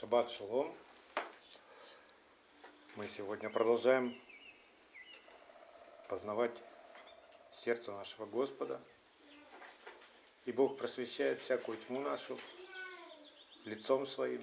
Шаббат 0.00 0.30
шалом. 0.30 0.74
Мы 2.96 3.06
сегодня 3.06 3.50
продолжаем 3.50 4.18
познавать 6.08 6.56
сердце 7.52 7.92
нашего 7.92 8.24
Господа. 8.24 8.80
И 10.46 10.52
Бог 10.52 10.78
просвещает 10.78 11.38
всякую 11.42 11.76
тьму 11.76 12.00
нашу 12.00 12.38
лицом 13.66 14.06
своим. 14.06 14.40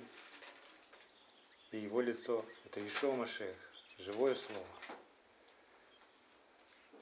И 1.72 1.78
Его 1.80 2.02
лицо– 2.02 2.46
это 2.66 2.88
Ишо 2.88 3.12
Машех, 3.14 3.56
живое 3.98 4.36
Слово. 4.36 4.68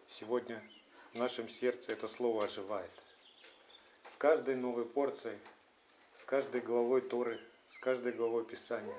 Сегодня 0.07 0.63
в 1.11 1.17
нашем 1.17 1.49
сердце 1.49 1.91
это 1.91 2.07
Слово 2.07 2.45
оживает. 2.45 2.91
С 4.05 4.15
каждой 4.15 4.55
новой 4.55 4.85
порцией, 4.85 5.39
с 6.13 6.23
каждой 6.23 6.61
главой 6.61 7.01
Торы– 7.01 7.37
с 7.75 7.77
каждой 7.79 8.13
главой 8.13 8.45
Писания. 8.45 8.95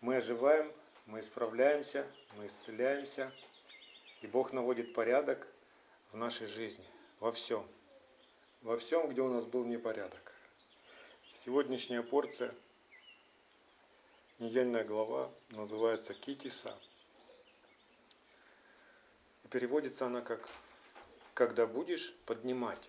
Мы 0.00 0.16
оживаем, 0.16 0.72
мы 1.04 1.20
исправляемся, 1.20 2.06
мы 2.36 2.46
исцеляемся, 2.46 3.30
и 4.22 4.26
Бог 4.26 4.52
наводит 4.52 4.94
порядок 4.94 5.46
в 6.10 6.16
нашей 6.16 6.46
жизни, 6.46 6.84
во 7.20 7.32
всем. 7.32 7.66
Во 8.62 8.78
всем, 8.78 9.10
где 9.10 9.20
у 9.20 9.28
нас 9.28 9.44
был 9.44 9.66
непорядок. 9.66 10.32
Сегодняшняя 11.34 12.02
порция, 12.02 12.54
недельная 14.38 14.84
глава, 14.84 15.30
называется 15.50 16.14
Китиса. 16.14 16.74
И 19.44 19.48
переводится 19.48 20.06
она 20.06 20.22
как 20.22 20.48
«Когда 21.34 21.66
будешь 21.66 22.14
поднимать». 22.24 22.88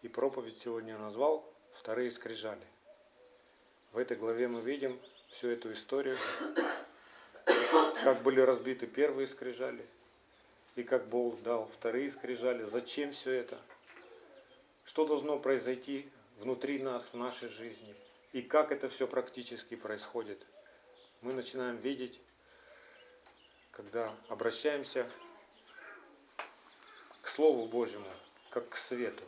И 0.00 0.08
проповедь 0.08 0.58
сегодня 0.58 0.94
я 0.94 0.98
назвал 0.98 1.51
вторые 1.74 2.10
скрижали. 2.10 2.66
В 3.92 3.98
этой 3.98 4.16
главе 4.16 4.48
мы 4.48 4.60
видим 4.60 4.98
всю 5.30 5.48
эту 5.48 5.72
историю, 5.72 6.16
как 8.02 8.22
были 8.22 8.40
разбиты 8.40 8.86
первые 8.86 9.26
скрижали, 9.26 9.86
и 10.76 10.82
как 10.82 11.08
Бог 11.08 11.42
дал 11.42 11.66
вторые 11.66 12.10
скрижали, 12.10 12.64
зачем 12.64 13.12
все 13.12 13.32
это, 13.32 13.60
что 14.84 15.06
должно 15.06 15.38
произойти 15.38 16.08
внутри 16.38 16.82
нас, 16.82 17.08
в 17.12 17.16
нашей 17.16 17.48
жизни, 17.48 17.94
и 18.32 18.42
как 18.42 18.72
это 18.72 18.88
все 18.88 19.06
практически 19.06 19.74
происходит. 19.76 20.44
Мы 21.20 21.32
начинаем 21.32 21.76
видеть, 21.76 22.20
когда 23.70 24.14
обращаемся 24.28 25.08
к 27.20 27.28
Слову 27.28 27.66
Божьему, 27.66 28.08
как 28.50 28.70
к 28.70 28.76
свету. 28.76 29.22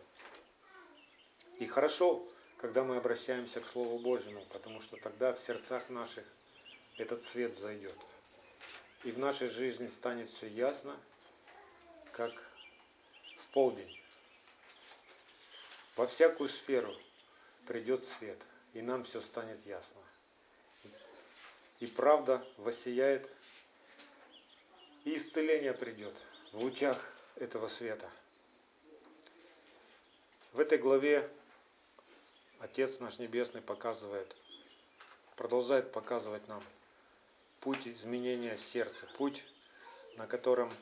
И 1.58 1.66
хорошо, 1.66 2.26
когда 2.64 2.82
мы 2.82 2.96
обращаемся 2.96 3.60
к 3.60 3.68
Слову 3.68 3.98
Божьему, 3.98 4.42
потому 4.46 4.80
что 4.80 4.96
тогда 4.96 5.34
в 5.34 5.38
сердцах 5.38 5.90
наших 5.90 6.24
этот 6.96 7.22
свет 7.22 7.58
зайдет. 7.58 7.94
И 9.02 9.12
в 9.12 9.18
нашей 9.18 9.48
жизни 9.48 9.86
станет 9.88 10.30
все 10.30 10.48
ясно, 10.48 10.98
как 12.12 12.32
в 13.36 13.46
полдень. 13.48 14.00
Во 15.96 16.06
всякую 16.06 16.48
сферу 16.48 16.96
придет 17.66 18.02
свет, 18.02 18.38
и 18.72 18.80
нам 18.80 19.04
все 19.04 19.20
станет 19.20 19.58
ясно. 19.66 20.00
И 21.80 21.86
правда 21.86 22.42
воссияет, 22.56 23.28
и 25.04 25.16
исцеление 25.16 25.74
придет 25.74 26.16
в 26.52 26.62
лучах 26.62 26.96
этого 27.36 27.68
света. 27.68 28.08
В 30.54 30.60
этой 30.60 30.78
главе 30.78 31.30
Отец 32.64 32.98
наш 32.98 33.18
Небесный 33.18 33.60
показывает, 33.60 34.34
продолжает 35.36 35.92
показывать 35.92 36.48
нам 36.48 36.64
путь 37.60 37.86
изменения 37.86 38.56
сердца, 38.56 39.06
путь, 39.18 39.44
на 40.16 40.26
котором 40.26 40.72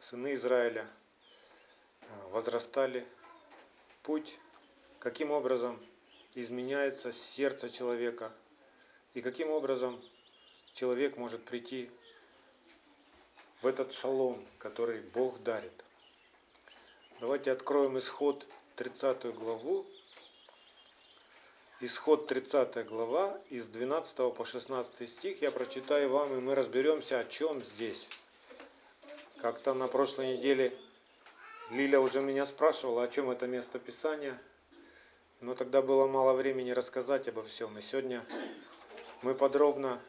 сыны 0.00 0.34
Израиля 0.34 0.84
э, 2.00 2.06
возрастали, 2.30 3.06
путь, 4.02 4.36
каким 4.98 5.30
образом 5.30 5.78
изменяется 6.34 7.12
сердце 7.12 7.68
человека 7.68 8.32
и 9.14 9.22
каким 9.22 9.50
образом 9.50 10.02
человек 10.72 11.16
может 11.18 11.44
прийти 11.44 11.88
в 13.60 13.68
этот 13.68 13.92
шалом, 13.92 14.44
который 14.58 14.98
Бог 15.14 15.40
дарит. 15.44 15.84
Давайте 17.20 17.52
откроем 17.52 17.96
исход 17.96 18.44
30 18.74 19.36
главу 19.36 19.86
Исход 21.84 22.28
30 22.28 22.86
глава, 22.86 23.36
из 23.50 23.66
12 23.66 24.32
по 24.32 24.44
16 24.44 25.10
стих 25.10 25.42
я 25.42 25.50
прочитаю 25.50 26.10
вам, 26.10 26.32
и 26.32 26.40
мы 26.40 26.54
разберемся, 26.54 27.18
о 27.18 27.24
чем 27.24 27.60
здесь. 27.60 28.06
Как-то 29.38 29.74
на 29.74 29.88
прошлой 29.88 30.36
неделе 30.36 30.78
Лиля 31.70 31.98
уже 31.98 32.20
меня 32.20 32.46
спрашивала, 32.46 33.02
о 33.02 33.08
чем 33.08 33.30
это 33.30 33.48
место 33.48 33.80
Писания, 33.80 34.40
но 35.40 35.56
тогда 35.56 35.82
было 35.82 36.06
мало 36.06 36.34
времени 36.34 36.70
рассказать 36.70 37.26
обо 37.26 37.42
всем. 37.42 37.76
И 37.76 37.80
сегодня 37.80 38.24
мы 39.22 39.34
подробно 39.34 40.00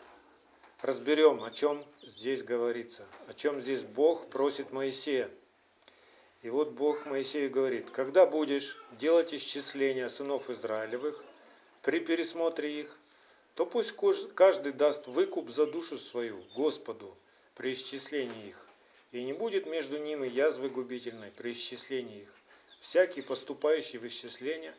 разберем, 0.83 1.43
о 1.43 1.49
чем 1.49 1.83
здесь 2.03 2.43
говорится, 2.43 3.03
о 3.27 3.33
чем 3.33 3.59
здесь 3.59 3.81
Бог 3.81 4.29
просит 4.29 4.71
Моисея. 4.71 5.27
И 6.43 6.51
вот 6.51 6.73
Бог 6.73 7.07
Моисею 7.07 7.49
говорит, 7.49 7.89
когда 7.89 8.27
будешь 8.27 8.77
делать 8.99 9.33
исчисление 9.33 10.07
сынов 10.07 10.51
Израилевых, 10.51 11.23
при 11.83 11.99
пересмотре 11.99 12.79
их, 12.79 12.97
то 13.55 13.65
пусть 13.65 13.93
каждый 14.35 14.71
даст 14.71 15.07
выкуп 15.07 15.49
за 15.49 15.65
душу 15.65 15.99
свою 15.99 16.41
Господу 16.55 17.15
при 17.55 17.73
исчислении 17.73 18.47
их, 18.47 18.65
и 19.11 19.21
не 19.21 19.33
будет 19.33 19.65
между 19.65 19.97
ними 19.97 20.25
язвы 20.27 20.69
губительной 20.69 21.29
при 21.31 21.51
исчислении 21.51 22.21
их. 22.21 22.33
Всякий, 22.79 23.21
поступающий 23.21 23.99
в 23.99 24.07
исчисление, 24.07 24.73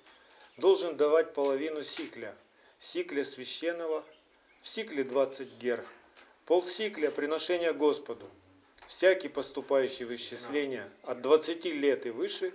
должен 0.56 0.96
давать 0.96 1.34
половину 1.34 1.82
сикля, 1.82 2.34
сикля 2.78 3.24
священного, 3.24 4.02
в 4.62 4.68
сикле 4.68 5.04
20 5.04 5.58
гер, 5.58 5.84
полсикля 6.46 7.10
приношения 7.10 7.74
Господу. 7.74 8.26
Всякий, 8.86 9.28
поступающий 9.28 10.06
в 10.06 10.14
исчисление 10.14 10.90
от 11.02 11.20
20 11.20 11.66
лет 11.66 12.06
и 12.06 12.10
выше, 12.10 12.54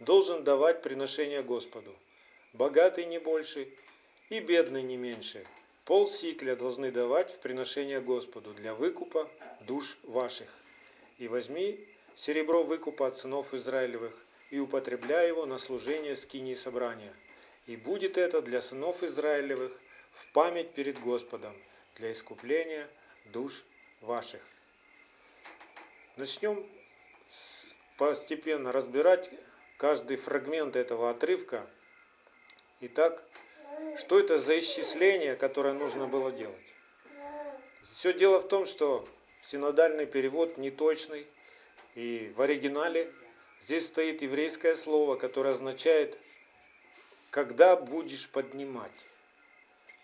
должен 0.00 0.42
давать 0.42 0.82
приношение 0.82 1.44
Господу. 1.44 1.94
Богатый 2.52 3.06
не 3.06 3.18
больше 3.18 3.68
и 4.34 4.40
бедный 4.40 4.82
не 4.82 4.96
меньше. 4.96 5.46
Пол 5.84 6.06
сикля 6.08 6.56
должны 6.56 6.90
давать 6.90 7.30
в 7.30 7.38
приношение 7.38 8.00
Господу 8.00 8.52
для 8.52 8.74
выкупа 8.74 9.30
душ 9.60 9.96
ваших. 10.02 10.48
И 11.18 11.28
возьми 11.28 11.78
серебро 12.16 12.64
выкупа 12.64 13.06
от 13.06 13.16
сынов 13.16 13.54
Израилевых 13.54 14.12
и 14.50 14.58
употребляй 14.58 15.28
его 15.28 15.46
на 15.46 15.58
служение 15.58 16.16
скинии 16.16 16.54
собрания. 16.54 17.14
И 17.66 17.76
будет 17.76 18.18
это 18.18 18.42
для 18.42 18.60
сынов 18.60 19.04
Израилевых 19.04 19.72
в 20.10 20.26
память 20.32 20.72
перед 20.72 20.98
Господом, 20.98 21.54
для 21.96 22.10
искупления 22.10 22.88
душ 23.26 23.64
ваших. 24.00 24.42
Начнем 26.16 26.66
постепенно 27.98 28.72
разбирать 28.72 29.30
каждый 29.76 30.16
фрагмент 30.16 30.74
этого 30.74 31.10
отрывка. 31.10 31.68
Итак, 32.80 33.24
что 33.96 34.18
это 34.18 34.38
за 34.38 34.58
исчисление, 34.58 35.36
которое 35.36 35.74
нужно 35.74 36.06
было 36.06 36.30
делать? 36.30 36.74
Все 37.82 38.12
дело 38.12 38.40
в 38.40 38.48
том, 38.48 38.66
что 38.66 39.06
синодальный 39.42 40.06
перевод 40.06 40.58
неточный, 40.58 41.26
и 41.94 42.32
в 42.36 42.40
оригинале 42.42 43.12
здесь 43.60 43.86
стоит 43.86 44.22
еврейское 44.22 44.76
слово, 44.76 45.16
которое 45.16 45.50
означает 45.50 46.18
«когда 47.30 47.76
будешь 47.76 48.28
поднимать». 48.28 49.06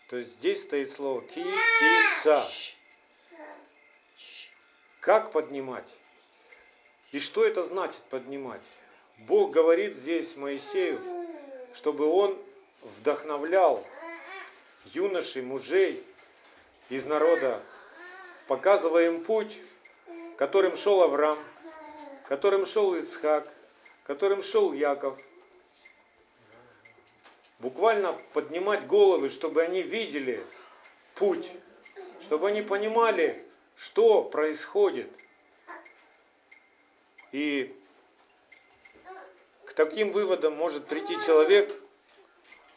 То 0.08 0.16
есть 0.16 0.34
здесь 0.34 0.62
стоит 0.62 0.90
слово 0.90 1.22
«ки-ти-са». 1.22 2.44
Как 5.00 5.32
поднимать? 5.32 5.94
И 7.12 7.18
что 7.18 7.44
это 7.44 7.62
значит 7.62 8.02
поднимать? 8.10 8.62
Бог 9.18 9.50
говорит 9.50 9.96
здесь 9.96 10.36
Моисею, 10.36 11.00
чтобы 11.72 12.06
он 12.06 12.38
вдохновлял 12.82 13.86
юношей, 14.86 15.42
мужей 15.42 16.04
из 16.88 17.06
народа, 17.06 17.62
показывая 18.46 19.06
им 19.06 19.22
путь, 19.24 19.58
которым 20.36 20.76
шел 20.76 21.02
Авраам, 21.02 21.38
которым 22.28 22.66
шел 22.66 22.98
Исхак, 22.98 23.52
которым 24.04 24.42
шел 24.42 24.72
Яков. 24.72 25.18
Буквально 27.58 28.14
поднимать 28.32 28.86
головы, 28.86 29.28
чтобы 29.28 29.62
они 29.62 29.82
видели 29.82 30.44
путь, 31.14 31.50
чтобы 32.20 32.48
они 32.48 32.62
понимали, 32.62 33.44
что 33.76 34.22
происходит. 34.22 35.10
И 37.32 37.76
к 39.66 39.72
таким 39.74 40.10
выводам 40.10 40.56
может 40.56 40.86
прийти 40.86 41.14
человек, 41.24 41.72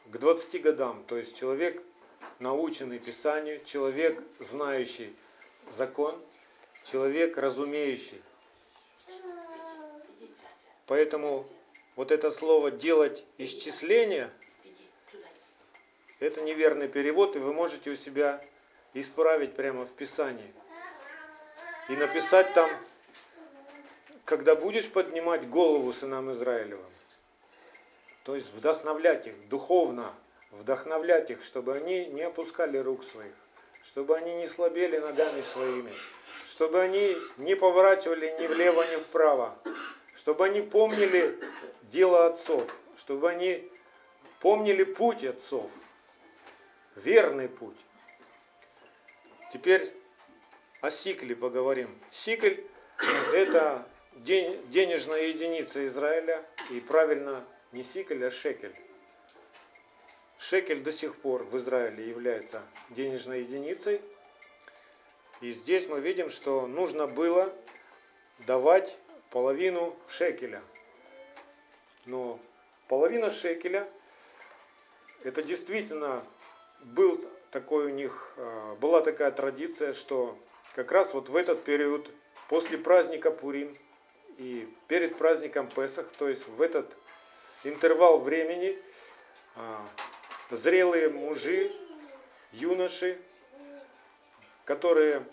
к 0.05 0.17
20 0.17 0.61
годам, 0.61 1.03
то 1.07 1.17
есть 1.17 1.37
человек, 1.37 1.81
наученный 2.39 2.99
Писанию, 2.99 3.63
человек, 3.63 4.23
знающий 4.39 5.15
закон, 5.69 6.21
человек, 6.83 7.37
разумеющий. 7.37 8.21
Поэтому 10.87 11.45
вот 11.95 12.11
это 12.11 12.31
слово 12.31 12.71
«делать 12.71 13.23
исчисление»– 13.37 14.29
это 16.19 16.41
неверный 16.41 16.87
перевод, 16.87 17.35
и 17.35 17.39
вы 17.39 17.53
можете 17.53 17.91
у 17.91 17.95
себя 17.95 18.43
исправить 18.93 19.55
прямо 19.55 19.85
в 19.85 19.93
Писании. 19.93 20.53
И 21.89 21.95
написать 21.95 22.53
там, 22.53 22.69
когда 24.25 24.55
будешь 24.55 24.89
поднимать 24.89 25.49
голову 25.49 25.91
сынам 25.91 26.31
Израилевым, 26.31 26.92
то 28.23 28.35
есть 28.35 28.53
вдохновлять 28.53 29.27
их 29.27 29.47
духовно, 29.49 30.13
вдохновлять 30.51 31.29
их, 31.29 31.43
чтобы 31.43 31.75
они 31.75 32.05
не 32.07 32.23
опускали 32.23 32.77
рук 32.77 33.03
своих, 33.03 33.33
чтобы 33.81 34.15
они 34.15 34.33
не 34.35 34.47
слабели 34.47 34.97
ногами 34.97 35.41
своими, 35.41 35.93
чтобы 36.45 36.81
они 36.81 37.17
не 37.37 37.55
поворачивали 37.55 38.35
ни 38.39 38.47
влево, 38.47 38.83
ни 38.91 38.95
вправо, 38.97 39.57
чтобы 40.15 40.45
они 40.45 40.61
помнили 40.61 41.37
дело 41.83 42.27
отцов, 42.27 42.79
чтобы 42.95 43.29
они 43.29 43.69
помнили 44.39 44.83
путь 44.83 45.23
отцов, 45.25 45.69
верный 46.95 47.49
путь. 47.49 47.77
Теперь 49.51 49.93
о 50.81 50.89
сикле 50.89 51.35
поговорим. 51.35 51.89
Сикль– 52.09 52.55
это 53.33 53.87
денежная 54.15 55.23
единица 55.23 55.83
Израиля, 55.85 56.43
и 56.71 56.79
правильно 56.79 57.45
не 57.73 57.83
сикль, 57.83 58.23
а 58.23 58.29
шекель. 58.29 58.75
Шекель 60.37 60.81
до 60.81 60.91
сих 60.91 61.15
пор 61.15 61.43
в 61.43 61.57
Израиле 61.57 62.07
является 62.07 62.61
денежной 62.91 63.41
единицей. 63.41 64.01
И 65.41 65.51
здесь 65.51 65.87
мы 65.87 65.99
видим, 65.99 66.29
что 66.29 66.67
нужно 66.67 67.07
было 67.07 67.53
давать 68.45 68.97
половину 69.31 69.95
шекеля. 70.07 70.61
Но 72.05 72.39
половина 72.87 73.29
шекеля, 73.29 73.89
это 75.23 75.41
действительно 75.41 76.23
был 76.81 77.23
такой 77.49 77.85
у 77.85 77.89
них, 77.89 78.33
а, 78.37 78.75
была 78.75 79.01
такая 79.01 79.31
традиция, 79.31 79.93
что 79.93 80.37
как 80.75 80.91
раз 80.91 81.13
вот 81.13 81.29
в 81.29 81.35
этот 81.35 81.63
период, 81.63 82.09
после 82.49 82.77
праздника 82.77 83.31
Пурим 83.31 83.75
и 84.37 84.71
перед 84.87 85.17
праздником 85.17 85.67
Песах, 85.69 86.11
то 86.11 86.27
есть 86.27 86.47
в 86.47 86.61
этот 86.61 86.95
интервал 87.63 88.19
времени, 88.19 88.77
а, 89.55 89.85
зрелые 90.49 91.09
мужи, 91.09 91.71
юноши, 92.51 93.19
которые 94.65 95.25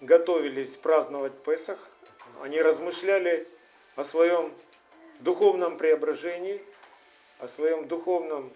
готовились 0.00 0.76
праздновать 0.76 1.42
Песах, 1.42 1.78
они 2.42 2.60
размышляли 2.60 3.48
о 3.94 4.04
своем 4.04 4.52
духовном 5.20 5.78
преображении, 5.78 6.62
о 7.38 7.48
своем 7.48 7.88
духовном, 7.88 8.52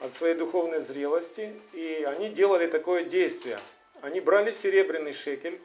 от 0.00 0.14
своей 0.14 0.34
духовной 0.34 0.80
зрелости, 0.80 1.54
и 1.72 2.04
они 2.08 2.30
делали 2.30 2.66
такое 2.66 3.04
действие. 3.04 3.58
Они 4.00 4.20
брали 4.20 4.50
серебряный 4.50 5.12
шекель, 5.12 5.60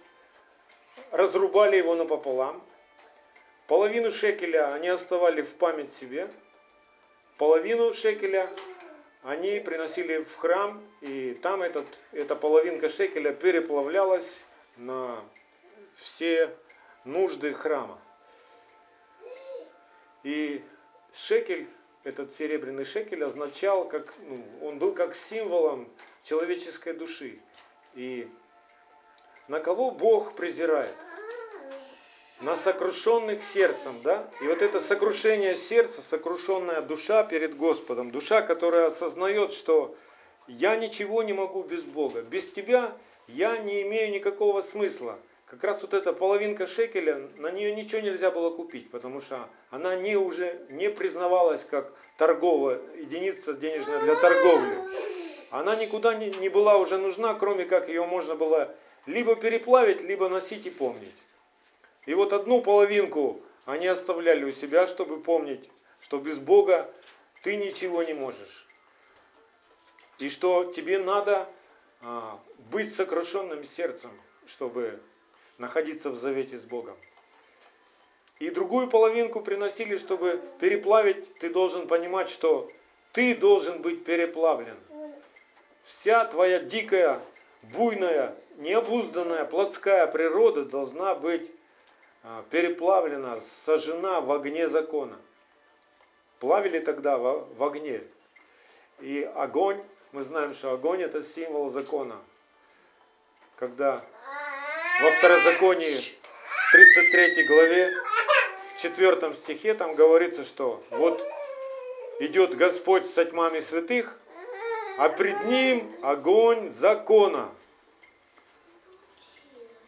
разрубали 1.11 1.77
его 1.77 1.95
напополам, 1.95 2.63
половину 3.67 4.11
шекеля 4.11 4.73
они 4.73 4.89
оставали 4.89 5.41
в 5.41 5.55
память 5.55 5.91
себе, 5.91 6.29
половину 7.37 7.93
шекеля 7.93 8.49
они 9.23 9.59
приносили 9.59 10.23
в 10.23 10.35
храм, 10.35 10.81
и 11.01 11.33
там 11.41 11.61
этот, 11.61 11.85
эта 12.11 12.35
половинка 12.35 12.87
шекеля 12.89 13.33
переплавлялась 13.33 14.39
на 14.77 15.23
все 15.95 16.55
нужды 17.03 17.53
храма. 17.53 17.99
И 20.23 20.63
шекель, 21.13 21.67
этот 22.03 22.33
серебряный 22.33 22.85
шекель 22.85 23.23
означал, 23.23 23.87
как, 23.87 24.13
ну, 24.19 24.43
он 24.61 24.79
был 24.79 24.93
как 24.93 25.13
символом 25.13 25.89
человеческой 26.23 26.93
души. 26.93 27.39
И 27.95 28.29
на 29.47 29.59
кого 29.59 29.91
Бог 29.91 30.35
презирает? 30.35 30.93
На 32.41 32.55
сокрушенных 32.55 33.43
сердцем, 33.43 33.99
да? 34.03 34.29
И 34.41 34.47
вот 34.47 34.61
это 34.61 34.79
сокрушение 34.79 35.55
сердца, 35.55 36.01
сокрушенная 36.01 36.81
душа 36.81 37.23
перед 37.23 37.57
Господом, 37.57 38.11
душа, 38.11 38.41
которая 38.41 38.87
осознает, 38.87 39.51
что 39.51 39.95
я 40.47 40.75
ничего 40.75 41.23
не 41.23 41.33
могу 41.33 41.63
без 41.63 41.83
Бога, 41.83 42.21
без 42.21 42.49
тебя 42.49 42.95
я 43.27 43.57
не 43.57 43.81
имею 43.81 44.11
никакого 44.11 44.61
смысла 44.61 45.17
как 45.47 45.63
раз 45.63 45.81
вот 45.81 45.93
эта 45.93 46.11
половинка 46.11 46.67
шекеля, 46.67 47.29
на 47.37 47.51
нее 47.51 47.73
ничего 47.73 48.01
нельзя 48.01 48.31
было 48.31 48.49
купить, 48.49 48.91
потому 48.91 49.21
что 49.21 49.47
она 49.69 49.95
не 49.95 50.17
уже 50.17 50.59
не 50.69 50.89
признавалась 50.89 51.63
как 51.63 51.93
торговая 52.17 52.79
единица 52.97 53.53
денежная 53.53 54.01
для 54.01 54.15
торговли. 54.15 54.77
Она 55.49 55.77
никуда 55.77 56.15
не, 56.15 56.31
не 56.41 56.49
была 56.49 56.77
уже 56.77 56.97
нужна, 56.97 57.33
кроме 57.33 57.63
как 57.63 57.87
ее 57.87 58.05
можно 58.05 58.35
было 58.35 58.75
либо 59.05 59.37
переплавить, 59.37 60.01
либо 60.01 60.27
носить 60.27 60.65
и 60.65 60.69
помнить. 60.69 61.15
И 62.07 62.13
вот 62.13 62.33
одну 62.33 62.61
половинку 62.61 63.41
они 63.65 63.85
оставляли 63.85 64.45
у 64.45 64.51
себя, 64.51 64.87
чтобы 64.87 65.21
помнить, 65.21 65.69
что 65.99 66.17
без 66.17 66.39
Бога 66.39 66.89
ты 67.43 67.57
ничего 67.57 68.01
не 68.01 68.13
можешь. 68.13 68.65
И 70.17 70.29
что 70.29 70.71
тебе 70.71 70.99
надо 70.99 71.47
а, 72.01 72.39
быть 72.71 72.95
сокрушенным 72.95 73.65
сердцем, 73.65 74.09
чтобы 74.45 74.99
находиться 75.57 76.09
в 76.09 76.15
завете 76.15 76.57
с 76.57 76.63
Богом. 76.63 76.97
И 78.39 78.51
другую 78.51 78.87
половинку 78.87 79.41
приносили, 79.41 79.97
чтобы 79.97 80.41
переплавить, 80.61 81.37
ты 81.39 81.49
должен 81.49 81.87
понимать, 81.87 82.29
что 82.29 82.71
ты 83.11 83.35
должен 83.35 83.81
быть 83.81 84.05
переплавлен. 84.05 84.77
Вся 85.83 86.23
твоя 86.23 86.59
дикая, 86.59 87.19
буйная, 87.63 88.33
необузданная, 88.55 89.43
плотская 89.43 90.07
природа 90.07 90.63
должна 90.63 91.13
быть 91.13 91.51
переплавлена, 92.49 93.39
сожжена 93.41 94.21
в 94.21 94.31
огне 94.31 94.67
закона. 94.67 95.17
Плавили 96.39 96.79
тогда 96.79 97.17
в 97.17 97.63
огне. 97.63 98.03
И 98.99 99.29
огонь, 99.35 99.83
мы 100.11 100.21
знаем, 100.21 100.53
что 100.53 100.71
огонь 100.71 101.01
это 101.01 101.21
символ 101.21 101.69
закона. 101.69 102.19
Когда 103.57 104.03
во 105.01 105.11
второзаконии 105.11 105.95
33 106.71 107.43
главе, 107.45 107.93
в 108.75 108.81
4 108.81 109.33
стихе 109.33 109.73
там 109.73 109.95
говорится, 109.95 110.43
что 110.43 110.83
вот 110.91 111.25
идет 112.19 112.55
Господь 112.55 113.07
с 113.07 113.25
тьмами 113.25 113.59
святых, 113.59 114.17
а 114.97 115.09
пред 115.09 115.45
ним 115.45 115.95
огонь 116.01 116.69
закона. 116.69 117.49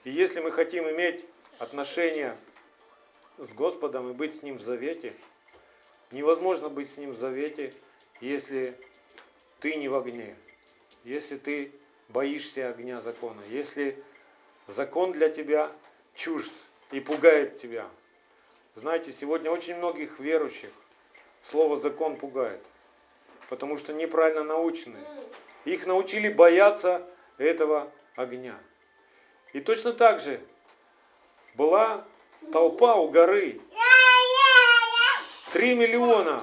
И 0.04 0.12
если 0.12 0.40
мы 0.40 0.52
хотим 0.52 0.90
иметь 0.90 1.26
отношения 1.60 2.36
с 3.38 3.54
Господом 3.54 4.10
и 4.10 4.14
быть 4.14 4.36
с 4.36 4.42
Ним 4.42 4.58
в 4.58 4.62
завете, 4.62 5.14
невозможно 6.12 6.70
быть 6.70 6.90
с 6.90 6.98
Ним 6.98 7.12
в 7.12 7.18
завете, 7.18 7.74
если 8.22 8.76
ты 9.60 9.76
не 9.76 9.88
в 9.88 9.96
огне, 9.96 10.36
если 11.04 11.38
ты 11.38 11.72
боишься 12.08 12.70
огня 12.70 13.00
закона, 13.00 13.42
если 13.50 14.02
закон 14.68 15.12
для 15.12 15.30
тебя 15.30 15.72
чужд 16.16 16.52
и 16.92 17.00
пугает 17.00 17.58
тебя. 17.58 17.88
Знаете, 18.76 19.12
сегодня 19.12 19.52
очень 19.52 19.76
многих 19.76 20.20
верующих 20.20 20.72
слово 21.42 21.76
закон 21.76 22.16
пугает, 22.18 22.62
потому 23.50 23.78
что 23.78 23.94
неправильно 23.94 24.44
научены. 24.44 25.00
Их 25.66 25.86
научили 25.86 26.30
бояться 26.30 27.06
этого 27.38 27.92
огня. 28.16 28.58
И 29.52 29.60
точно 29.60 29.94
так 29.94 30.20
же 30.20 30.40
была 31.60 32.06
толпа 32.52 32.96
у 32.96 33.10
горы. 33.10 33.62
Три 35.54 35.76
миллиона. 35.76 36.42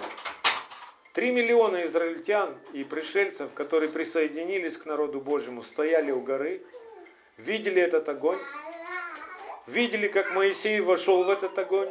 Три 1.12 1.32
миллиона 1.32 1.84
израильтян 1.86 2.54
и 2.72 2.84
пришельцев, 2.84 3.52
которые 3.54 3.88
присоединились 3.88 4.76
к 4.76 4.86
народу 4.86 5.20
Божьему, 5.20 5.62
стояли 5.62 6.12
у 6.12 6.20
горы– 6.20 6.62
видели 7.36 7.80
этот 7.80 8.08
огонь, 8.08 8.38
видели, 9.66 10.08
как 10.08 10.32
Моисей 10.32 10.80
вошел 10.80 11.24
в 11.24 11.30
этот 11.30 11.58
огонь, 11.58 11.88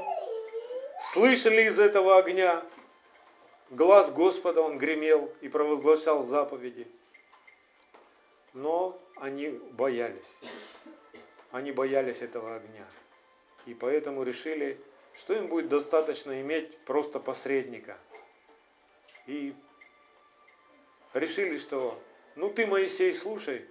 слышали 1.00 1.64
из 1.64 1.80
этого 1.80 2.18
огня 2.18 2.64
глаз 3.70 4.12
Господа, 4.12 4.62
он 4.62 4.78
гремел 4.78 5.32
и 5.42 5.50
провозглашал 5.50 6.24
заповеди. 6.24 6.88
Но 8.54 8.98
они 9.18 9.50
боялись. 9.50 10.38
Они 11.52 11.72
боялись 11.72 12.22
этого 12.22 12.56
огня. 12.56 12.86
И 13.66 13.74
поэтому 13.74 14.24
решили, 14.24 14.80
что 15.16 15.34
им 15.34 15.48
будет 15.48 15.70
достаточно 15.70 16.42
иметь 16.42 16.78
просто 16.80 17.20
посредника. 17.20 17.98
И 19.28 19.56
решили, 21.14 21.58
что 21.58 22.00
ну 22.36 22.50
ты, 22.50 22.68
Моисей, 22.68 23.14
слушай, 23.14 23.66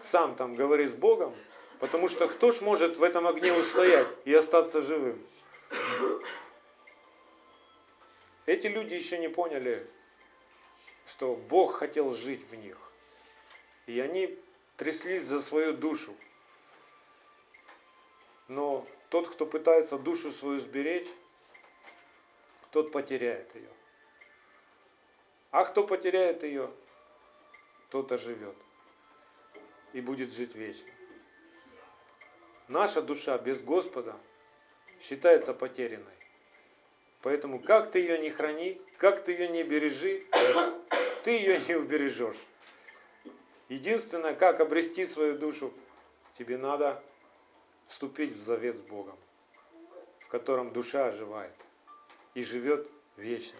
сам 0.00 0.34
там 0.34 0.54
говори 0.54 0.86
с 0.86 0.94
Богом, 0.94 1.34
потому 1.78 2.08
что 2.08 2.26
кто 2.26 2.52
ж 2.52 2.62
может 2.62 2.96
в 2.96 3.02
этом 3.02 3.26
огне 3.26 3.52
устоять 3.52 4.08
и 4.24 4.32
остаться 4.32 4.80
живым? 4.80 5.24
Эти 8.46 8.66
люди 8.66 8.94
еще 8.94 9.18
не 9.18 9.28
поняли, 9.28 9.86
что 11.06 11.36
Бог 11.36 11.74
хотел 11.74 12.12
жить 12.12 12.48
в 12.50 12.54
них. 12.54 12.78
И 13.86 14.00
они 14.00 14.38
тряслись 14.76 15.24
за 15.24 15.42
свою 15.42 15.74
душу. 15.74 16.14
Но 18.48 18.86
тот, 19.10 19.28
кто 19.28 19.46
пытается 19.46 19.98
душу 19.98 20.30
свою 20.30 20.58
сберечь, 20.58 21.08
тот 22.70 22.92
потеряет 22.92 23.54
ее. 23.54 23.70
А 25.50 25.64
кто 25.64 25.86
потеряет 25.86 26.42
ее, 26.42 26.70
тот 27.90 28.12
оживет 28.12 28.56
и 29.92 30.00
будет 30.00 30.32
жить 30.32 30.54
вечно. 30.54 30.90
Наша 32.68 33.00
душа 33.00 33.38
без 33.38 33.62
Господа 33.62 34.14
считается 35.00 35.54
потерянной. 35.54 36.12
Поэтому 37.22 37.58
как 37.58 37.90
ты 37.90 38.00
ее 38.00 38.18
не 38.18 38.30
храни, 38.30 38.80
как 38.98 39.24
ты 39.24 39.32
ее 39.32 39.48
не 39.56 39.62
бережи, 39.62 40.26
ты 41.24 41.30
ее 41.30 41.58
не 41.66 41.76
убережешь. 41.76 42.36
Единственное, 43.68 44.34
как 44.34 44.60
обрести 44.60 45.04
свою 45.04 45.36
душу, 45.38 45.72
тебе 46.34 46.56
надо 46.56 47.02
вступить 47.88 48.32
в 48.32 48.40
завет 48.40 48.76
с 48.76 48.82
Богом, 48.82 49.18
в 50.20 50.28
котором 50.28 50.72
душа 50.72 51.06
оживает 51.06 51.54
и 52.34 52.42
живет 52.42 52.88
вечно. 53.16 53.58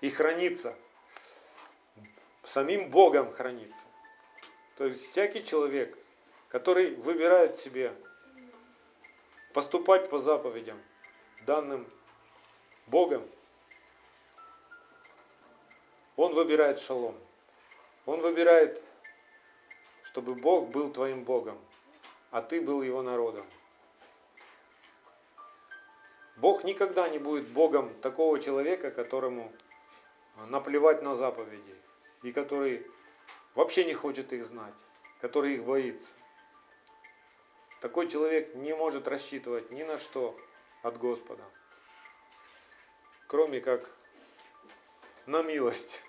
И 0.00 0.10
хранится. 0.10 0.76
Самим 2.44 2.90
Богом 2.90 3.32
хранится. 3.32 3.82
То 4.76 4.86
есть 4.86 5.04
всякий 5.04 5.44
человек, 5.44 5.96
который 6.48 6.94
выбирает 6.96 7.56
себе 7.56 7.92
поступать 9.52 10.08
по 10.08 10.18
заповедям, 10.18 10.80
данным 11.46 11.88
Богом, 12.86 13.26
он 16.16 16.34
выбирает 16.34 16.80
шалом. 16.80 17.16
Он 18.06 18.20
выбирает, 18.20 18.82
чтобы 20.02 20.34
Бог 20.34 20.70
был 20.70 20.90
твоим 20.92 21.24
Богом, 21.24 21.58
а 22.30 22.42
ты 22.42 22.60
был 22.60 22.82
его 22.82 23.02
народом. 23.02 23.46
Бог 26.36 26.64
никогда 26.64 27.08
не 27.08 27.18
будет 27.18 27.48
Богом 27.48 27.92
такого 28.00 28.38
человека, 28.38 28.90
которому 28.90 29.52
наплевать 30.46 31.02
на 31.02 31.14
заповеди, 31.14 31.74
и 32.22 32.32
который 32.32 32.86
вообще 33.54 33.84
не 33.84 33.94
хочет 33.94 34.32
их 34.32 34.46
знать, 34.46 34.74
который 35.20 35.54
их 35.54 35.64
боится. 35.64 36.12
Такой 37.80 38.08
человек 38.08 38.54
не 38.54 38.74
может 38.74 39.08
рассчитывать 39.08 39.70
ни 39.70 39.82
на 39.82 39.98
что 39.98 40.38
от 40.82 40.98
Господа 40.98 41.44
кроме 43.28 43.60
как 43.60 43.90
на 45.26 45.42
милость. 45.42 46.02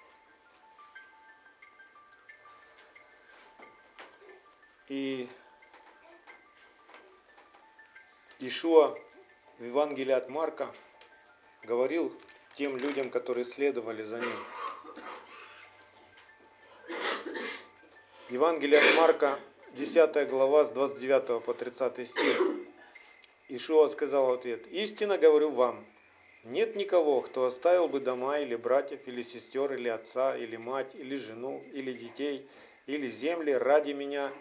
И 4.88 5.30
Ишуа 8.42 8.98
в 9.58 9.66
Евангелии 9.66 10.14
от 10.14 10.30
Марка 10.30 10.74
говорил 11.64 12.14
тем 12.56 12.78
людям, 12.78 13.10
которые 13.10 13.44
следовали 13.44 14.02
за 14.02 14.20
ним. 14.20 14.46
Евангелие 18.30 18.80
от 18.80 18.96
Марка, 18.96 19.40
10 19.74 20.30
глава, 20.30 20.64
с 20.64 20.72
29 20.72 21.44
по 21.44 21.54
30 21.54 22.08
стих. 22.08 22.42
Ишуа 23.50 23.88
сказал 23.88 24.28
в 24.28 24.32
ответ, 24.32 24.68
«Истинно 24.68 25.18
говорю 25.18 25.52
вам, 25.52 25.86
нет 26.46 26.78
никого, 26.78 27.20
кто 27.20 27.44
оставил 27.44 27.90
бы 27.90 28.00
дома 28.00 28.40
или 28.40 28.56
братьев, 28.56 29.06
или 29.06 29.22
сестер, 29.22 29.74
или 29.74 29.90
отца, 29.90 30.38
или 30.38 30.56
мать, 30.56 30.96
или 30.96 31.18
жену, 31.18 31.62
или 31.74 31.92
детей, 31.92 32.48
или 32.88 33.10
земли 33.10 33.52
ради 33.52 33.92
меня 33.92 34.32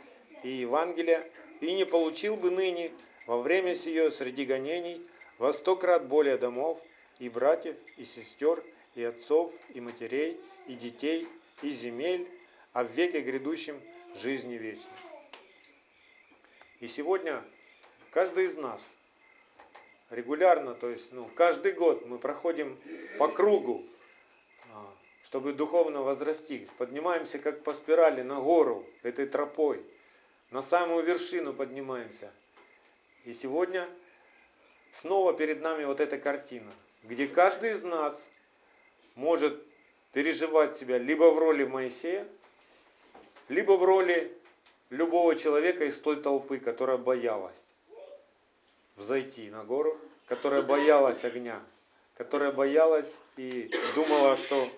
и 0.45 0.50
Евангелия, 0.50 1.28
и 1.61 1.73
не 1.73 1.85
получил 1.85 2.37
бы 2.37 2.52
ныне 2.52 2.93
во 3.28 3.40
время 3.40 3.76
сие 3.76 4.11
среди 4.11 4.44
гонений 4.44 5.06
во 5.38 5.52
сто 5.52 5.76
крат 5.76 6.08
более 6.08 6.37
домов, 6.37 6.82
и 7.20 7.28
братьев, 7.28 7.76
и 7.97 8.04
сестер, 8.04 8.64
и 8.97 9.04
отцов, 9.04 9.54
и 9.75 9.80
матерей, 9.80 10.40
и 10.66 10.75
детей, 10.75 11.28
и 11.62 11.70
земель, 11.70 12.28
а 12.73 12.82
в 12.82 12.90
веке 12.90 13.20
грядущем 13.20 13.80
жизни 14.16 14.54
вечной. 14.54 14.92
И 16.80 16.88
сегодня 16.88 17.44
каждый 18.11 18.47
из 18.47 18.56
нас– 18.56 18.82
регулярно, 20.11 20.75
то 20.75 20.88
есть 20.88 21.12
ну, 21.12 21.28
каждый 21.35 21.73
год 21.73 22.06
мы 22.06 22.18
проходим 22.18 22.78
по 23.18 23.28
кругу, 23.28 23.85
а, 24.73 24.94
чтобы 25.23 25.52
духовно 25.52 26.02
возрасти. 26.02 26.68
Поднимаемся 26.78 27.38
как 27.38 27.62
по 27.62 27.73
спирали 27.73 28.23
на 28.23 28.40
гору 28.40 28.87
этой 29.02 29.26
тропой, 29.26 29.85
на 30.50 30.62
самую 30.62 31.04
вершину 31.04 31.52
поднимаемся. 31.52 32.32
И 33.25 33.32
сегодня 33.32 33.88
снова 34.92 35.32
перед 35.32 35.60
нами 35.60 35.84
вот 35.84 36.00
эта 36.00 36.18
картина, 36.18 36.72
где 37.02 37.26
каждый 37.26 37.72
из 37.72 37.82
нас 37.82 38.20
может 39.14 39.62
переживать 40.12 40.76
себя 40.76 40.98
либо 40.98 41.30
в 41.30 41.38
роли 41.38 41.64
Моисея, 41.64 42.26
либо 43.48 43.72
в 43.72 43.84
роли 43.84 44.37
любого 44.90 45.34
человека 45.34 45.84
из 45.84 45.98
той 45.98 46.22
толпы, 46.22 46.58
которая 46.58 46.96
боялась 46.96 47.62
взойти 48.96 49.48
на 49.50 49.64
гору, 49.64 49.98
которая 50.26 50.62
боялась 50.62 51.25
огня, 51.25 51.60
которая 52.16 52.52
боялась 52.52 53.18
и 53.37 53.70
думала, 53.94 54.37
что 54.37 54.70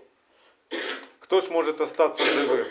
кто 1.21 1.41
ж 1.41 1.49
может 1.49 1.81
остаться 1.81 2.23
живым. 2.25 2.67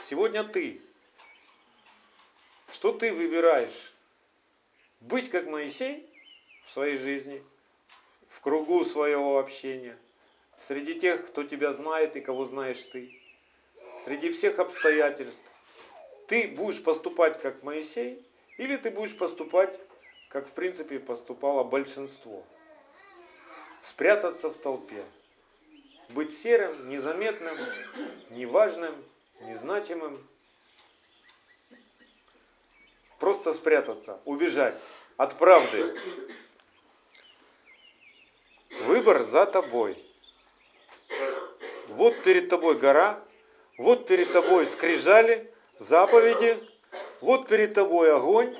Сегодня 0.00 0.44
ты. 0.44 0.80
Что 2.78 2.92
ты 2.92 3.12
выбираешь? 3.12 3.92
Быть 5.00 5.30
как 5.30 5.46
Моисей 5.46 6.08
в 6.62 6.70
своей 6.70 6.94
жизни, 6.94 7.42
в 8.28 8.40
кругу 8.40 8.84
своего 8.84 9.40
общения, 9.40 9.98
среди 10.60 10.94
тех, 10.94 11.26
кто 11.26 11.42
тебя 11.42 11.72
знает 11.72 12.14
и 12.14 12.20
кого 12.20 12.44
знаешь 12.44 12.84
ты, 12.84 13.10
среди 14.04 14.30
всех 14.30 14.60
обстоятельств, 14.60 15.42
ты 16.28 16.46
будешь 16.46 16.80
поступать 16.80 17.40
как 17.40 17.64
Моисей, 17.64 18.24
или 18.58 18.76
ты 18.76 18.92
будешь 18.92 19.18
поступать, 19.18 19.76
как 20.28 20.46
в 20.46 20.52
принципе 20.52 21.00
поступало 21.00 21.64
большинство. 21.64 22.44
Спрятаться 23.80 24.50
в 24.50 24.56
толпе. 24.56 25.04
Быть 26.10 26.32
серым, 26.32 26.88
незаметным, 26.88 27.56
неважным, 28.30 28.94
незначимым. 29.40 30.16
Просто 33.18 33.52
спрятаться, 33.52 34.20
убежать 34.24 34.80
от 35.16 35.36
правды. 35.36 35.94
Выбор 38.82 39.24
за 39.24 39.46
тобой. 39.46 40.02
Вот 41.88 42.22
перед 42.22 42.48
тобой 42.48 42.78
гора, 42.78 43.18
вот 43.76 44.06
перед 44.06 44.30
тобой 44.30 44.66
скрижали, 44.66 45.52
заповеди, 45.78 46.58
вот 47.20 47.48
перед 47.48 47.74
тобой 47.74 48.14
огонь, 48.14 48.56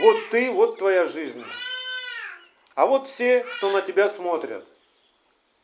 вот 0.00 0.16
ты, 0.30 0.52
вот 0.52 0.78
твоя 0.78 1.04
жизнь. 1.04 1.44
А 2.74 2.86
вот 2.86 3.08
все, 3.08 3.42
кто 3.56 3.70
на 3.72 3.82
тебя 3.82 4.08
смотрят, 4.08 4.64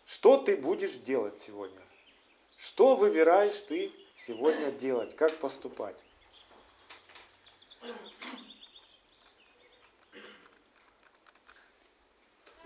что 0.04 0.36
ты 0.36 0.56
будешь 0.56 0.94
делать 0.94 1.40
сегодня? 1.40 1.80
Что 2.56 2.96
выбираешь 2.96 3.60
ты 3.60 3.92
сегодня 4.16 4.72
делать? 4.72 5.14
Как 5.14 5.36
поступать? 5.36 5.96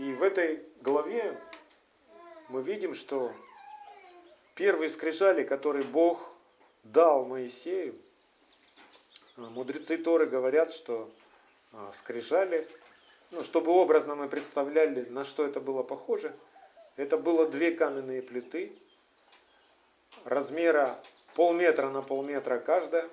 И 0.00 0.14
в 0.14 0.22
этой 0.22 0.62
главе 0.80 1.38
мы 2.48 2.62
видим, 2.62 2.94
что 2.94 3.34
первые 4.54 4.88
скрижали, 4.88 5.44
которые 5.44 5.84
Бог 5.84 6.34
дал 6.84 7.26
Моисею, 7.26 7.94
а, 9.36 9.50
мудрецы 9.50 9.98
Торы 9.98 10.24
говорят, 10.24 10.72
что 10.72 11.10
а, 11.74 11.92
скрижали, 11.92 12.66
ну, 13.30 13.42
чтобы 13.42 13.72
образно 13.72 14.14
мы 14.14 14.30
представляли, 14.30 15.04
на 15.10 15.22
что 15.22 15.44
это 15.44 15.60
было 15.60 15.82
похоже, 15.82 16.34
это 16.96 17.18
было 17.18 17.46
две 17.46 17.70
каменные 17.70 18.22
плиты, 18.22 18.72
размера 20.24 20.98
полметра 21.34 21.90
на 21.90 22.00
полметра 22.00 22.58
каждая. 22.58 23.06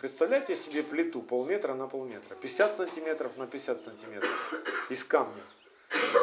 Представляете 0.00 0.56
себе 0.56 0.82
плиту 0.82 1.22
полметра 1.22 1.74
на 1.74 1.86
полметра, 1.86 2.34
50 2.34 2.76
сантиметров 2.76 3.36
на 3.36 3.46
50 3.46 3.84
сантиметров 3.84 4.54
из 4.90 5.04
камня. 5.04 5.44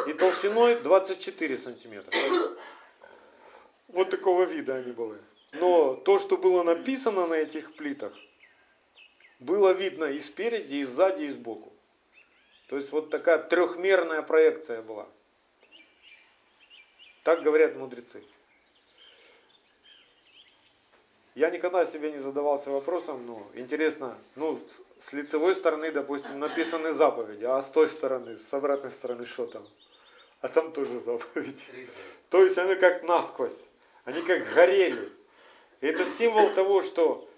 И 0.06 0.12
толщиной 0.12 0.76
24 0.76 1.56
сантиметра. 1.56 2.16
Вот 3.88 4.10
такого 4.10 4.44
вида 4.44 4.76
они 4.76 4.92
были. 4.92 5.18
Но 5.52 5.96
то, 5.96 6.18
что 6.18 6.36
было 6.36 6.62
написано 6.62 7.26
на 7.26 7.34
этих 7.34 7.74
плитах, 7.74 8.12
было 9.40 9.72
видно 9.72 10.04
и 10.04 10.18
спереди, 10.18 10.76
и 10.76 10.84
сзади, 10.84 11.24
и 11.24 11.28
сбоку. 11.28 11.72
То 12.68 12.76
есть 12.76 12.92
вот 12.92 13.10
такая 13.10 13.38
трехмерная 13.38 14.22
проекция 14.22 14.80
была. 14.82 15.08
Так 17.24 17.42
говорят 17.42 17.74
мудрецы. 17.76 18.22
Я 21.36 21.50
никогда 21.50 21.86
себе 21.86 22.10
не 22.10 22.18
задавался 22.18 22.70
вопросом, 22.70 23.24
ну, 23.24 23.46
интересно, 23.54 24.18
ну, 24.34 24.58
с 24.98 25.12
лицевой 25.12 25.54
стороны, 25.54 25.92
допустим, 25.92 26.40
написаны 26.40 26.92
заповеди, 26.92 27.44
а 27.44 27.62
с 27.62 27.70
той 27.70 27.86
стороны, 27.86 28.36
с 28.36 28.52
обратной 28.52 28.90
стороны, 28.90 29.24
что 29.24 29.46
там? 29.46 29.64
А 30.40 30.48
там 30.48 30.72
тоже 30.72 30.98
заповедь. 30.98 31.70
То 32.30 32.42
есть 32.42 32.58
они 32.58 32.74
как 32.74 33.04
насквозь, 33.04 33.56
они 34.04 34.22
как 34.22 34.52
горели. 34.54 35.12
И 35.80 35.86
это 35.86 36.04
символ 36.04 36.50
того, 36.50 36.82
что 36.82 37.28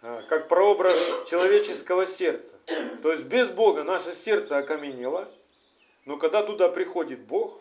а, 0.00 0.22
как 0.28 0.48
прообраз 0.48 0.96
человеческого 1.28 2.06
сердца. 2.06 2.54
То 3.02 3.12
есть 3.12 3.24
без 3.24 3.50
Бога 3.50 3.84
наше 3.84 4.14
сердце 4.14 4.56
окаменело, 4.56 5.28
но 6.06 6.16
когда 6.16 6.42
туда 6.42 6.68
приходит 6.70 7.20
Бог, 7.20 7.60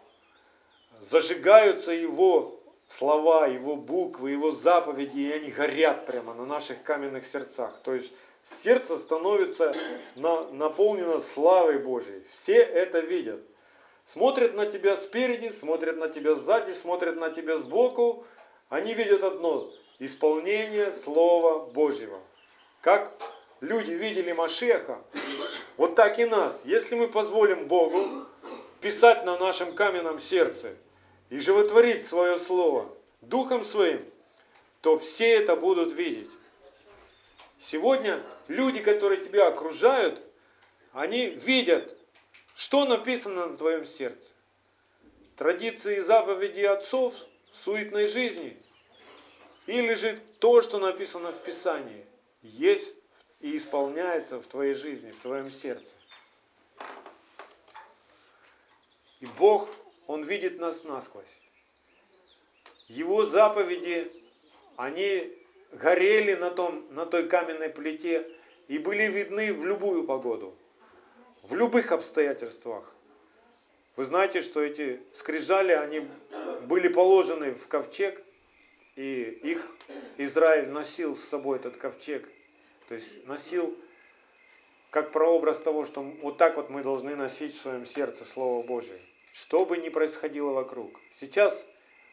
зажигаются 1.01 1.91
Его 1.91 2.60
слова, 2.91 3.47
Его 3.47 3.75
буквы, 3.75 4.31
Его 4.31 4.51
заповеди, 4.51 5.19
и 5.19 5.31
они 5.31 5.51
горят 5.51 6.05
прямо 6.05 6.33
на 6.33 6.45
наших 6.45 6.83
каменных 6.83 7.25
сердцах. 7.25 7.79
То 7.83 7.93
есть 7.93 8.11
сердце 8.43 8.97
становится 8.97 9.73
на, 10.15 10.49
наполнено 10.51 11.19
славой 11.19 11.79
Божьей. 11.79 12.23
Все 12.29 12.57
это 12.57 12.99
видят. 12.99 13.41
Смотрят 14.05 14.53
на 14.55 14.65
тебя 14.65 14.97
спереди, 14.97 15.49
смотрят 15.49 15.97
на 15.97 16.09
тебя 16.09 16.35
сзади, 16.35 16.73
смотрят 16.73 17.15
на 17.15 17.29
тебя 17.29 17.57
сбоку. 17.57 18.25
Они 18.69 18.93
видят 18.93 19.23
одно– 19.23 19.71
исполнение 19.99 20.91
Слова 20.91 21.67
Божьего. 21.67 22.19
Как 22.81 23.11
люди 23.61 23.91
видели 23.91 24.33
Машеха, 24.33 25.01
вот 25.77 25.95
так 25.95 26.19
и 26.19 26.25
нас. 26.25 26.59
Если 26.65 26.95
мы 26.95 27.07
позволим 27.07 27.67
Богу 27.67 28.25
писать 28.81 29.23
на 29.23 29.37
нашем 29.37 29.75
каменном 29.75 30.19
сердце 30.19 30.75
и 31.31 31.39
животворить 31.39 32.05
свое 32.05 32.37
Слово 32.37 32.93
Духом 33.21 33.63
Своим, 33.63 34.05
то 34.81 34.97
все 34.97 35.31
это 35.31 35.55
будут 35.55 35.93
видеть. 35.93 36.29
Сегодня 37.57 38.21
люди, 38.47 38.81
которые 38.81 39.23
тебя 39.23 39.47
окружают, 39.47 40.21
они 40.91 41.27
видят, 41.27 41.97
что 42.53 42.85
написано 42.85 43.47
на 43.47 43.57
твоем 43.57 43.85
сердце. 43.85 44.33
Традиции 45.37 45.97
и 45.97 46.01
заповеди 46.01 46.61
отцов 46.61 47.15
суетной 47.53 48.07
жизни 48.07 48.57
или 49.67 49.93
же 49.93 50.19
то, 50.39 50.61
что 50.61 50.79
написано 50.79 51.31
в 51.31 51.41
Писании 51.43 52.05
есть 52.41 52.93
и 53.39 53.55
исполняется 53.55 54.37
в 54.37 54.47
твоей 54.47 54.73
жизни, 54.73 55.11
в 55.11 55.19
твоем 55.19 55.49
сердце. 55.49 55.95
И 59.21 59.27
Бог, 59.37 59.69
Он 60.11 60.23
видит 60.23 60.59
нас 60.59 60.83
насквозь. 60.83 61.39
Его 62.89 63.23
заповеди, 63.23 64.11
они 64.75 65.33
горели 65.71 66.33
на, 66.33 66.51
том, 66.51 66.85
на 66.93 67.05
той 67.05 67.29
каменной 67.29 67.69
плите 67.69 68.29
и 68.67 68.77
были 68.77 69.03
видны 69.03 69.53
в 69.53 69.65
любую 69.65 70.03
погоду, 70.03 70.53
в 71.43 71.55
любых 71.55 71.93
обстоятельствах. 71.93 72.93
Вы 73.95 74.03
знаете, 74.03 74.41
что 74.41 74.61
эти 74.61 74.99
скрижали, 75.13 75.71
они 75.71 76.05
были 76.63 76.89
положены 76.89 77.53
в 77.53 77.69
ковчег, 77.69 78.21
и 78.97 79.21
их 79.21 79.65
Израиль 80.17 80.67
носил 80.67 81.15
с 81.15 81.23
собой 81.23 81.55
этот 81.55 81.77
ковчег. 81.77 82.27
То 82.89 82.95
есть 82.95 83.25
носил 83.27 83.73
как 84.89 85.13
прообраз 85.13 85.59
того, 85.59 85.85
что 85.85 86.01
вот 86.01 86.37
так 86.37 86.57
вот 86.57 86.69
мы 86.69 86.83
должны 86.83 87.15
носить 87.15 87.55
в 87.55 87.61
своем 87.61 87.85
сердце 87.85 88.25
Слово 88.25 88.61
Божие. 88.61 88.99
Что 89.31 89.65
бы 89.65 89.77
ни 89.77 89.89
происходило 89.89 90.51
вокруг. 90.51 90.99
Сейчас 91.11 91.65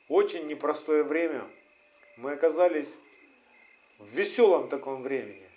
очень 0.09 0.47
непростое 0.47 1.03
время. 1.03 1.45
Мы 2.17 2.33
оказались 2.33 2.97
в 3.99 4.11
веселом 4.11 4.69
таком 4.69 5.03
времени. 5.03 5.49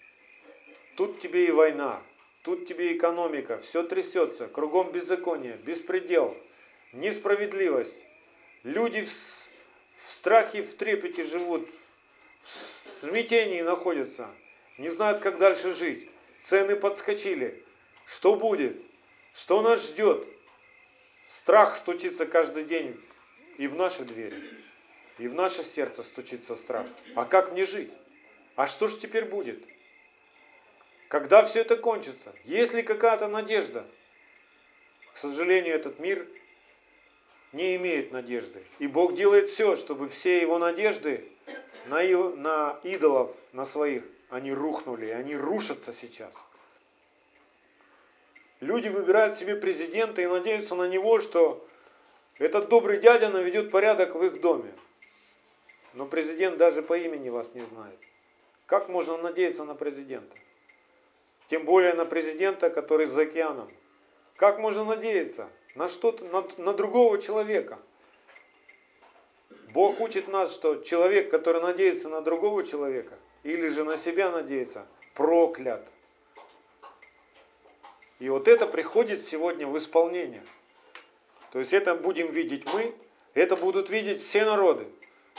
Тут 0.98 1.20
тебе 1.20 1.48
и 1.48 1.52
война, 1.52 2.02
тут 2.44 2.66
тебе 2.66 2.96
экономика, 2.96 3.60
все 3.60 3.84
трясется, 3.84 4.48
кругом 4.48 4.92
беззаконие, 4.92 5.58
беспредел, 5.58 6.36
несправедливость. 6.94 8.06
Люди 8.64 9.02
в, 9.02 9.08
в 9.08 9.50
страхе, 10.12 10.64
в 10.64 10.76
трепете 10.76 11.24
живут, 11.24 11.68
в 12.42 12.48
смятении 12.48 13.62
находятся, 13.62 14.30
не 14.78 14.90
знают, 14.90 15.22
как 15.22 15.38
дальше 15.38 15.72
жить. 15.74 16.10
Цены 16.44 16.76
подскочили. 16.76 17.64
Что 18.06 18.36
будет? 18.36 18.82
Что 19.34 19.62
нас 19.62 19.88
ждет? 19.88 20.28
Страх 21.32 21.78
стучится 21.78 22.26
каждый 22.26 22.66
день 22.66 23.02
и 23.58 23.66
в 23.70 23.76
наши 23.76 24.04
двери, 24.04 24.44
и 25.18 25.30
в 25.30 25.34
наше 25.34 25.64
сердце 25.64 26.04
стучится 26.04 26.58
страх. 26.58 26.86
А 27.16 27.24
как 27.24 27.54
мне 27.54 27.64
жить? 27.64 27.90
А 28.58 28.68
что 28.68 28.88
ж 28.88 28.98
теперь 28.98 29.24
будет? 29.24 29.64
Когда 31.08 31.42
все 31.46 31.62
это 31.62 31.78
кончится? 31.78 32.34
Есть 32.44 32.74
ли 32.74 32.84
какая-то 32.84 33.30
надежда? 33.30 33.86
К 35.14 35.18
сожалению, 35.18 35.74
этот 35.74 36.00
мир 36.00 36.28
не 37.54 37.78
имеет 37.78 38.12
надежды. 38.12 38.62
И 38.80 38.88
Бог 38.88 39.16
делает 39.16 39.48
все, 39.48 39.78
чтобы 39.78 40.10
все 40.10 40.42
его 40.42 40.60
надежды 40.60 41.26
на, 41.86 42.04
на 42.36 42.78
идолов, 42.84 43.34
на 43.54 43.64
своих, 43.64 44.04
они 44.30 44.52
рухнули, 44.52 45.06
они 45.06 45.38
рушатся 45.38 45.94
сейчас. 45.94 46.34
Люди 48.62 48.90
выбирают 48.90 49.36
себе 49.36 49.56
президента 49.56 50.22
и 50.22 50.28
надеются 50.28 50.76
на 50.76 50.88
него, 50.88 51.20
что 51.20 51.68
этот 52.38 52.70
добрый 52.70 53.00
дядя 53.00 53.30
наведет 53.30 53.72
порядок 53.72 54.16
в 54.16 54.24
их 54.24 54.40
доме. 54.40 54.72
Но 55.94 56.06
президент 56.06 56.58
даже 56.58 56.84
по 56.84 56.98
имени 56.98 57.30
вас 57.30 57.54
не 57.56 57.62
знает. 57.62 57.98
Как 58.68 58.88
можно 58.88 59.18
надеяться 59.18 59.66
на 59.66 59.76
президента? 59.76 60.38
Тем 61.48 61.66
более 61.66 61.94
на 61.94 62.06
президента, 62.06 62.70
который 62.70 63.08
за 63.08 63.24
океаном. 63.24 63.70
Как 64.36 64.60
можно 64.60 64.86
надеяться 64.86 65.50
на 65.76 65.88
что-то, 65.88 66.26
на, 66.26 66.48
на 66.58 66.74
другого 66.74 67.20
человека? 67.20 67.80
Бог 69.74 70.00
учит 70.00 70.28
нас, 70.28 70.54
что 70.54 70.76
человек, 70.76 71.32
который 71.32 71.62
надеется 71.62 72.10
на 72.10 72.22
другого 72.22 72.64
человека, 72.64 73.18
или 73.44 73.68
же 73.68 73.84
на 73.84 73.98
себя 73.98 74.30
надеется, 74.30 74.86
проклят. 75.14 75.86
И 78.22 78.30
вот 78.30 78.48
это 78.48 78.68
приходит 78.68 79.24
сегодня 79.24 79.66
в 79.66 79.76
исполнение. 79.80 80.44
То 81.52 81.58
есть 81.58 81.74
это 81.74 81.96
будем 81.96 82.32
видеть 82.32 82.72
мы, 82.72 82.94
это 83.34 83.56
будут 83.56 83.90
видеть 83.90 84.22
все 84.22 84.46
народы. 84.46 84.86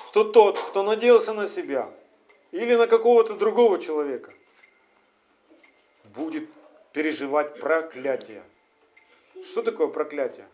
Что 0.09 0.25
тот, 0.25 0.59
кто 0.59 0.83
надеялся 0.83 1.33
на 1.33 1.47
себя 1.47 1.88
или 2.51 2.75
на 2.75 2.88
какого-то 2.88 3.35
другого 3.35 3.79
человека, 3.79 4.35
будет 6.12 6.49
переживать 6.92 7.61
проклятие. 7.61 8.42
Что 9.45 9.62
такое 9.62 9.87
проклятие? 9.87 10.49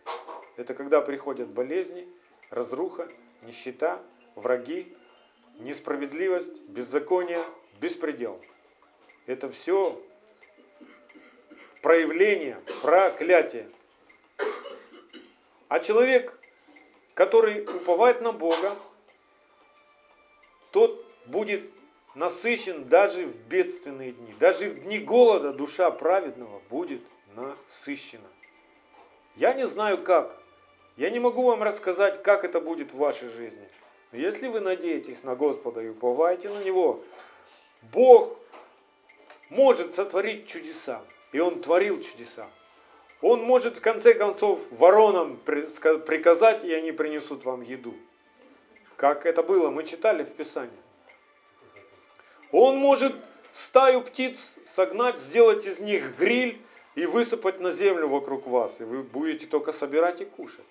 Это 0.59 0.75
когда 0.75 1.01
приходят 1.01 1.49
болезни, 1.49 2.07
разруха, 2.51 3.09
нищета, 3.41 4.03
враги, 4.35 4.95
несправедливость, 5.61 6.61
беззаконие, 6.65 7.43
беспредел. 7.81 8.39
Это 9.25 9.49
все 9.49 9.99
проявление 11.83 12.61
проклятия. 12.83 13.69
А 15.69 15.81
человек, 15.81 16.39
который 17.15 17.63
уповает 17.63 18.21
на 18.21 18.33
Бога, 18.33 18.75
тот 20.71 21.05
будет 21.27 21.63
насыщен 22.15 22.85
даже 22.89 23.27
в 23.27 23.37
бедственные 23.49 24.13
дни. 24.13 24.35
Даже 24.41 24.71
в 24.71 24.81
дни 24.83 24.99
голода 24.99 25.53
душа 25.53 25.91
праведного 25.91 26.61
будет 26.71 27.03
насыщена. 27.35 28.29
Я 29.37 29.53
не 29.53 29.67
знаю 29.67 30.03
как. 30.03 30.37
Я 30.97 31.11
не 31.11 31.21
могу 31.21 31.45
вам 31.45 31.63
рассказать, 31.63 32.23
как 32.23 32.45
это 32.45 32.61
будет 32.61 32.93
в 32.93 32.97
вашей 32.97 33.29
жизни. 33.29 33.69
Но 34.11 34.19
если 34.19 34.49
вы 34.49 34.61
надеетесь 34.61 35.23
на 35.23 35.37
Господа 35.37 35.81
и 35.81 35.91
уповаете 35.91 36.49
на 36.49 36.63
Него, 36.65 37.05
Бог 37.93 38.37
может 39.49 39.95
сотворить 39.95 40.49
чудеса. 40.49 41.03
И 41.33 41.41
Он 41.41 41.61
творил 41.61 42.01
чудеса. 42.01 42.49
Он 43.21 43.43
может 43.43 43.79
в 43.79 43.81
конце 43.81 44.15
концов 44.15 44.61
воронам 44.71 45.37
приказать, 45.39 46.65
и 46.65 46.73
они 46.73 46.93
принесут 46.93 47.45
вам 47.45 47.63
еду. 47.63 47.95
Как 48.97 49.27
это 49.27 49.43
было, 49.43 49.71
мы 49.71 49.85
читали 49.85 50.25
в 50.25 50.33
Писании. 50.33 50.71
Он 52.53 52.77
может 52.77 53.15
стаю 53.51 54.03
птиц 54.03 54.57
согнать, 54.65 55.19
сделать 55.19 55.67
из 55.67 55.81
них 55.81 56.17
гриль, 56.17 56.63
и 56.99 57.07
высыпать 57.07 57.61
на 57.61 57.71
землю 57.71 58.09
вокруг 58.09 58.49
вас, 58.49 58.81
и 58.81 58.85
вы 58.85 59.05
будете 59.05 59.47
только 59.47 59.71
собирать 59.71 60.21
и 60.21 60.25
кушать. 60.25 60.65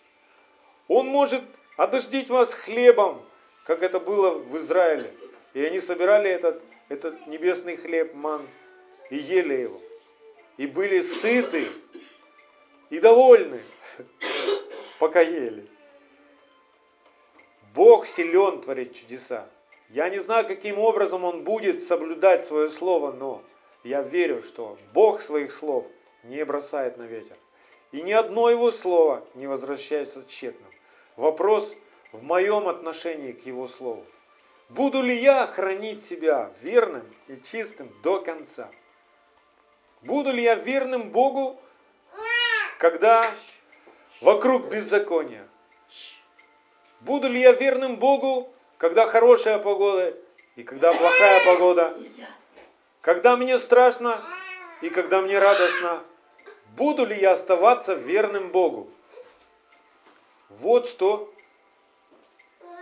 Он 0.89 1.07
может 1.07 1.41
одождить 1.77 2.29
вас 2.29 2.53
хлебом, 2.53 3.21
как 3.63 3.81
это 3.81 3.99
было 4.01 4.31
в 4.31 4.57
Израиле. 4.57 5.13
И 5.53 5.63
они 5.63 5.79
собирали 5.79 6.29
этот, 6.29 6.61
этот 6.89 7.27
небесный 7.27 7.77
хлеб, 7.77 8.13
ман, 8.13 8.45
и 9.09 9.15
ели 9.15 9.53
его. 9.53 9.81
И 10.57 10.67
были 10.67 11.01
сыты 11.01 11.67
и 12.89 12.99
довольны, 12.99 13.63
пока 14.99 15.21
ели. 15.21 15.67
Бог 17.75 18.07
силен 18.07 18.61
творить 18.61 18.99
чудеса. 18.99 19.47
Я 19.89 20.09
не 20.09 20.17
знаю, 20.17 20.47
каким 20.47 20.79
образом 20.79 21.23
Он 21.23 21.43
будет 21.43 21.83
соблюдать 21.83 22.43
свое 22.43 22.69
слово, 22.69 23.11
но 23.11 23.43
я 23.83 24.01
верю, 24.01 24.41
что 24.41 24.77
Бог 24.93 25.21
своих 25.21 25.51
слов 25.51 25.85
не 26.23 26.43
бросает 26.43 26.97
на 26.97 27.03
ветер. 27.03 27.37
И 27.91 28.01
ни 28.01 28.11
одно 28.11 28.49
его 28.49 28.71
слово 28.71 29.25
не 29.35 29.47
возвращается 29.47 30.23
тщетным. 30.27 30.69
Вопрос 31.15 31.77
в 32.11 32.23
моем 32.23 32.67
отношении 32.67 33.31
к 33.31 33.45
его 33.45 33.67
слову. 33.67 34.05
Буду 34.69 35.01
ли 35.01 35.15
я 35.15 35.47
хранить 35.47 36.03
себя 36.03 36.51
верным 36.61 37.03
и 37.27 37.37
чистым 37.37 37.89
до 38.03 38.19
конца? 38.19 38.69
Буду 40.01 40.31
ли 40.31 40.43
я 40.43 40.55
верным 40.55 41.09
Богу, 41.09 41.59
когда 42.77 43.25
вокруг 44.21 44.67
беззакония? 44.67 45.47
Буду 47.01 47.27
ли 47.27 47.39
я 47.39 47.51
верным 47.51 47.97
Богу, 47.97 48.51
когда 48.77 49.07
хорошая 49.07 49.57
погода 49.57 50.15
и 50.55 50.63
когда 50.63 50.93
плохая 50.93 51.45
погода? 51.45 51.97
Когда 53.01 53.37
мне 53.37 53.57
страшно 53.57 54.23
и 54.81 54.89
когда 54.89 55.21
мне 55.21 55.39
радостно? 55.39 56.03
Буду 56.75 57.05
ли 57.05 57.19
я 57.19 57.31
оставаться 57.31 57.93
верным 57.95 58.49
Богу? 58.49 58.89
Вот 60.49 60.87
что, 60.87 61.33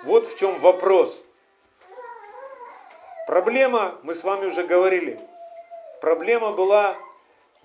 вот 0.04 0.28
в 0.28 0.38
чем 0.38 0.58
вопрос. 0.60 1.22
Проблема, 3.26 3.98
мы 4.04 4.14
с 4.14 4.24
вами 4.24 4.46
уже 4.46 4.66
говорили, 4.66 5.20
проблема 6.00 6.52
была 6.52 6.96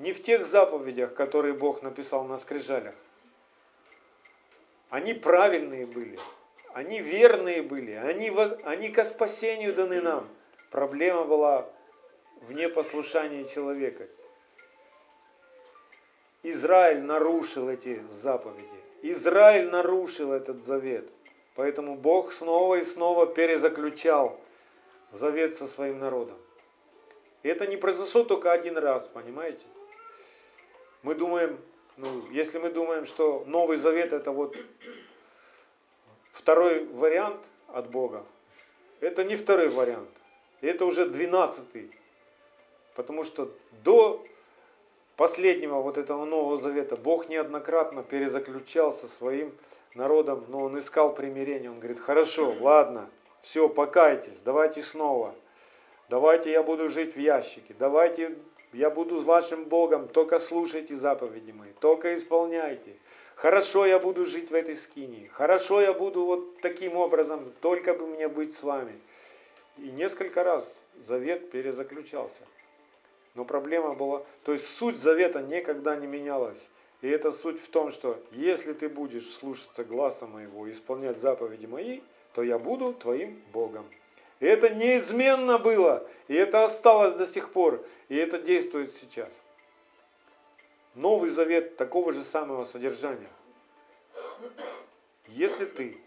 не 0.01 0.15
в 0.15 0.23
тех 0.23 0.47
заповедях, 0.47 1.15
которые 1.15 1.53
Бог 1.53 1.83
написал 1.83 2.25
на 2.25 2.39
скрижалях. 2.39 2.95
Они 4.89 5.13
правильные 5.15 5.87
были, 5.87 6.19
они 6.73 7.01
верные 7.01 7.63
были, 7.63 7.93
они, 7.93 8.33
они 8.65 8.89
ко 8.89 9.05
спасению 9.05 9.75
даны 9.75 10.01
нам. 10.01 10.29
Проблема 10.71 11.25
была 11.25 11.69
в 12.41 12.53
непослушании 12.53 13.43
человека. 13.43 14.09
Израиль 16.43 17.03
нарушил 17.03 17.69
эти 17.69 18.03
заповеди. 18.07 18.67
Израиль 19.03 19.69
нарушил 19.69 20.33
этот 20.33 20.65
завет. 20.65 21.07
Поэтому 21.55 21.97
Бог 21.97 22.33
снова 22.33 22.77
и 22.77 22.83
снова 22.83 23.27
перезаключал 23.27 24.41
завет 25.13 25.57
со 25.57 25.67
своим 25.67 25.99
народом. 25.99 26.39
И 27.43 27.49
это 27.49 27.67
не 27.67 27.77
произошло 27.77 28.25
только 28.25 28.53
один 28.53 28.79
раз, 28.79 29.07
понимаете? 29.13 29.67
Мы 31.03 31.15
думаем, 31.15 31.59
ну, 31.97 32.29
если 32.31 32.59
мы 32.59 32.71
думаем, 32.71 33.05
что 33.05 33.45
Новый 33.47 33.77
Завет 33.77 34.13
это 34.13 34.33
вот 34.33 34.57
второй 36.33 36.85
вариант 36.87 37.41
от 37.69 37.91
Бога, 37.91 38.25
это 39.01 39.25
не 39.25 39.37
второй 39.37 39.69
вариант. 39.69 40.11
Это 40.61 40.85
уже 40.85 41.09
двенадцатый. 41.09 41.91
Потому 42.95 43.25
что 43.25 43.51
до 43.83 44.25
последнего 45.17 45.81
вот 45.81 45.97
этого 45.97 46.25
Нового 46.25 46.57
Завета 46.57 46.97
Бог 46.97 47.29
неоднократно 47.29 48.03
перезаключал 48.03 48.93
со 48.93 49.09
своим 49.09 49.55
народом, 49.95 50.45
но 50.49 50.61
он 50.61 50.79
искал 50.79 51.15
примирение. 51.15 51.71
Он 51.71 51.79
говорит, 51.79 52.01
хорошо, 52.01 52.55
ладно, 52.61 53.09
все, 53.41 53.69
покайтесь, 53.69 54.41
давайте 54.45 54.83
снова. 54.83 55.35
Давайте 56.09 56.51
я 56.51 56.63
буду 56.63 56.89
жить 56.89 57.15
в 57.15 57.21
ящике. 57.21 57.75
Давайте 57.79 58.37
я 58.73 58.91
буду 58.91 59.21
с 59.21 59.25
вашим 59.25 59.65
Богом. 59.65 60.09
Только 60.09 60.39
слушайте 60.39 60.95
заповеди 60.95 61.51
мои. 61.51 61.73
Только 61.81 62.15
исполняйте. 62.15 62.97
Хорошо 63.35 63.87
я 63.87 63.99
буду 63.99 64.25
жить 64.25 64.51
в 64.51 64.55
этой 64.55 64.77
скинии. 64.77 65.27
Хорошо 65.29 65.81
я 65.81 65.93
буду 65.93 66.25
вот 66.25 66.61
таким 66.61 66.97
образом. 66.97 67.53
Только 67.61 67.95
бы 67.95 68.07
мне 68.07 68.29
быть 68.29 68.55
с 68.55 68.63
вами. 68.63 68.99
И 69.79 69.91
несколько 69.91 70.45
раз 70.45 70.79
завет 70.99 71.51
перезаключался. 71.51 72.43
Но 73.35 73.45
проблема 73.45 73.95
была, 73.95 74.25
то 74.45 74.53
есть 74.53 74.67
суть 74.67 74.97
завета 74.97 75.41
никогда 75.41 75.97
не 75.97 76.07
менялась. 76.07 76.69
И 77.01 77.09
эта 77.09 77.33
суть 77.33 77.61
в 77.61 77.69
том, 77.69 77.91
что 77.91 78.23
если 78.33 78.73
ты 78.73 78.89
будешь 78.89 79.29
слушаться 79.31 79.85
гласа 79.85 80.27
моего 80.27 80.71
исполнять 80.71 81.19
заповеди 81.19 81.67
мои, 81.67 82.01
то 82.35 82.43
я 82.43 82.59
буду 82.59 82.93
твоим 82.93 83.41
Богом. 83.53 83.87
И 84.41 84.47
это 84.47 84.71
неизменно 84.71 85.59
было, 85.59 86.07
и 86.27 86.35
это 86.35 86.65
осталось 86.65 87.13
до 87.13 87.27
сих 87.27 87.53
пор, 87.53 87.85
и 88.09 88.17
это 88.17 88.39
действует 88.39 88.91
сейчас. 88.91 89.33
Новый 90.95 91.29
Завет 91.29 91.77
такого 91.77 92.13
же 92.13 92.25
самого 92.25 92.65
содержания. 92.65 93.31
Если 95.29 95.67
ты 95.67 95.99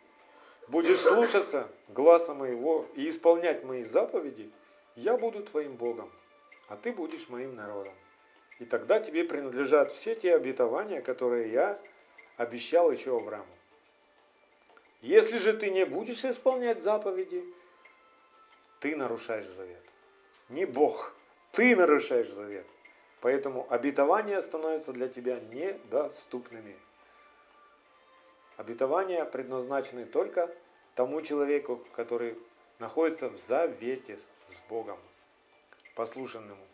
будешь 0.67 0.99
слушаться 0.99 1.69
гласа 1.89 2.33
моего 2.33 2.87
и 2.95 3.07
исполнять 3.07 3.63
мои 3.63 3.83
заповеди, 3.83 4.51
я 4.95 5.15
буду 5.15 5.43
твоим 5.43 5.75
Богом, 5.75 6.11
а 6.67 6.75
ты 6.75 6.91
будешь 6.91 7.29
моим 7.29 7.55
народом. 7.55 7.93
И 8.59 8.65
тогда 8.65 8.99
тебе 8.99 9.23
принадлежат 9.23 9.91
все 9.91 10.15
те 10.15 10.35
обетования, 10.35 11.01
которые 11.01 11.51
я 11.51 11.79
обещал 12.37 12.91
еще 12.91 13.15
Аврааму. 13.15 13.45
Если 15.01 15.37
же 15.37 15.53
ты 15.53 15.69
не 15.69 15.85
будешь 15.85 16.23
исполнять 16.25 16.81
заповеди, 16.81 17.43
ты 18.83 18.97
нарушаешь 18.97 19.45
завет. 19.45 19.81
Не 20.49 20.65
Бог, 20.65 21.15
ты 21.53 21.73
нарушаешь 21.73 22.27
завет. 22.27 22.67
Поэтому 23.21 23.65
обетования 23.71 24.41
становятся 24.41 24.91
для 24.91 25.07
тебя 25.07 25.39
недоступными. 25.39 26.75
Обетования 28.57 29.23
предназначены 29.23 30.05
только 30.05 30.53
тому 30.95 31.21
человеку, 31.21 31.77
который 31.95 32.37
находится 32.79 33.29
в 33.29 33.37
завете 33.37 34.19
с 34.47 34.61
Богом, 34.67 34.99
послушанному. 35.95 36.67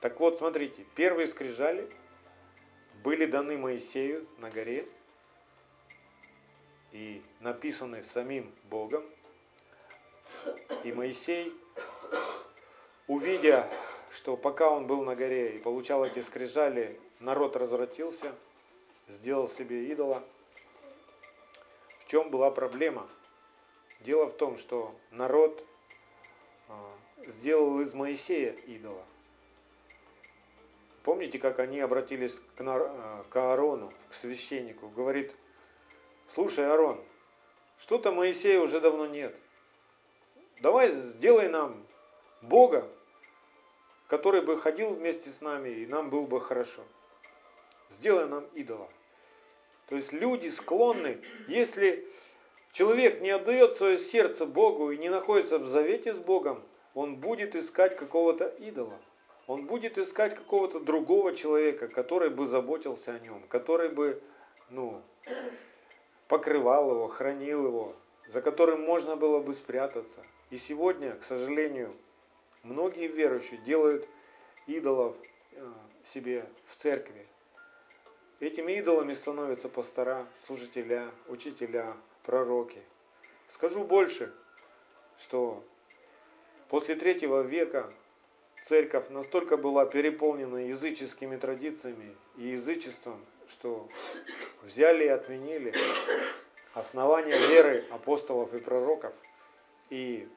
Так 0.00 0.18
вот, 0.18 0.38
смотрите, 0.38 0.86
первые 0.94 1.26
скрижали 1.26 1.86
были 3.04 3.26
даны 3.26 3.58
Моисею 3.58 4.26
на 4.38 4.48
горе 4.48 4.88
и 6.92 7.22
написаны 7.40 8.02
самим 8.02 8.50
Богом. 8.70 9.04
И 10.84 10.92
Моисей, 10.92 11.52
увидя, 13.06 13.68
что 14.10 14.36
пока 14.36 14.70
он 14.70 14.86
был 14.86 15.02
на 15.04 15.14
горе 15.14 15.56
и 15.56 15.58
получал 15.58 16.04
эти 16.04 16.20
скрижали, 16.20 16.98
народ 17.20 17.56
развратился, 17.56 18.34
сделал 19.06 19.48
себе 19.48 19.88
идола. 19.88 20.22
В 22.00 22.06
чем 22.06 22.30
была 22.30 22.50
проблема? 22.50 23.08
Дело 24.00 24.26
в 24.26 24.36
том, 24.36 24.56
что 24.56 24.94
народ 25.10 25.64
а, 26.68 26.90
сделал 27.26 27.80
из 27.80 27.92
Моисея 27.94 28.52
идола. 28.52 29.04
Помните, 31.02 31.38
как 31.38 31.58
они 31.58 31.80
обратились 31.80 32.40
к 32.54 33.36
Аарону, 33.36 33.92
к 34.08 34.14
священнику? 34.14 34.88
Говорит, 34.88 35.34
слушай, 36.26 36.70
Арон, 36.70 37.02
что-то 37.78 38.12
Моисея 38.12 38.60
уже 38.60 38.80
давно 38.80 39.06
нет. 39.06 39.34
Давай 40.60 40.90
сделай 40.90 41.48
нам 41.48 41.86
Бога, 42.42 42.88
который 44.08 44.42
бы 44.42 44.56
ходил 44.56 44.90
вместе 44.90 45.30
с 45.30 45.40
нами, 45.40 45.68
и 45.68 45.86
нам 45.86 46.10
было 46.10 46.26
бы 46.26 46.40
хорошо. 46.40 46.82
Сделай 47.90 48.26
нам 48.26 48.44
идола. 48.54 48.88
То 49.88 49.94
есть 49.94 50.12
люди 50.12 50.48
склонны, 50.48 51.20
если 51.46 52.06
человек 52.72 53.20
не 53.20 53.30
отдает 53.30 53.74
свое 53.74 53.96
сердце 53.96 54.46
Богу 54.46 54.90
и 54.90 54.98
не 54.98 55.08
находится 55.08 55.58
в 55.58 55.66
завете 55.66 56.12
с 56.12 56.18
Богом, 56.18 56.62
он 56.94 57.16
будет 57.16 57.54
искать 57.54 57.96
какого-то 57.96 58.48
идола. 58.58 58.98
Он 59.46 59.64
будет 59.64 59.96
искать 59.96 60.34
какого-то 60.34 60.80
другого 60.80 61.34
человека, 61.34 61.88
который 61.88 62.28
бы 62.28 62.46
заботился 62.46 63.14
о 63.14 63.18
нем, 63.18 63.42
который 63.48 63.88
бы, 63.88 64.20
ну, 64.68 65.00
покрывал 66.26 66.90
его, 66.90 67.08
хранил 67.08 67.64
его, 67.64 67.96
за 68.26 68.42
которым 68.42 68.82
можно 68.82 69.16
было 69.16 69.40
бы 69.40 69.54
спрятаться. 69.54 70.22
И 70.50 70.56
сегодня, 70.56 71.14
к 71.14 71.22
сожалению, 71.22 71.94
многие 72.62 73.06
верующие 73.06 73.60
делают 73.60 74.08
идолов 74.66 75.16
э, 75.52 75.72
себе 76.02 76.48
в 76.64 76.74
церкви. 76.74 77.26
Этими 78.40 78.72
идолами 78.72 79.12
становятся 79.12 79.68
пастора, 79.68 80.26
служителя, 80.36 81.10
учителя, 81.26 81.96
пророки. 82.22 82.80
Скажу 83.48 83.84
больше, 83.84 84.32
что 85.18 85.64
после 86.68 86.94
третьего 86.94 87.42
века 87.42 87.92
церковь 88.62 89.08
настолько 89.10 89.56
была 89.56 89.84
переполнена 89.86 90.68
языческими 90.68 91.36
традициями 91.36 92.16
и 92.36 92.48
язычеством, 92.48 93.24
что 93.48 93.88
взяли 94.62 95.04
и 95.04 95.08
отменили 95.08 95.74
основания 96.74 97.36
веры 97.48 97.84
апостолов 97.90 98.54
и 98.54 98.60
пророков 98.60 99.14
и 99.90 100.28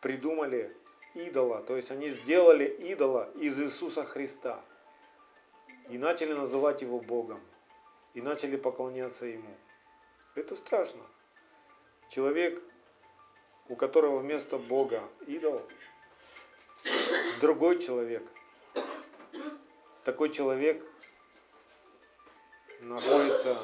придумали 0.00 0.74
идола, 1.14 1.62
то 1.62 1.76
есть 1.76 1.90
они 1.90 2.08
сделали 2.08 2.64
идола 2.64 3.30
из 3.34 3.60
Иисуса 3.60 4.04
Христа 4.04 4.60
и 5.88 5.98
начали 5.98 6.32
называть 6.32 6.82
его 6.82 7.00
Богом, 7.00 7.40
и 8.14 8.22
начали 8.22 8.56
поклоняться 8.56 9.26
ему. 9.26 9.54
Это 10.34 10.54
страшно. 10.54 11.02
Человек, 12.08 12.62
у 13.68 13.76
которого 13.76 14.18
вместо 14.18 14.56
Бога 14.58 15.02
идол, 15.26 15.62
другой 17.40 17.78
человек, 17.78 18.22
такой 20.04 20.30
человек 20.30 20.84
находится 22.80 23.58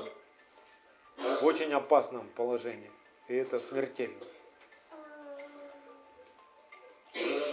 в 1.16 1.44
очень 1.44 1.72
опасном 1.72 2.28
положении, 2.30 2.90
и 3.28 3.34
это 3.34 3.58
смертельно. 3.58 4.24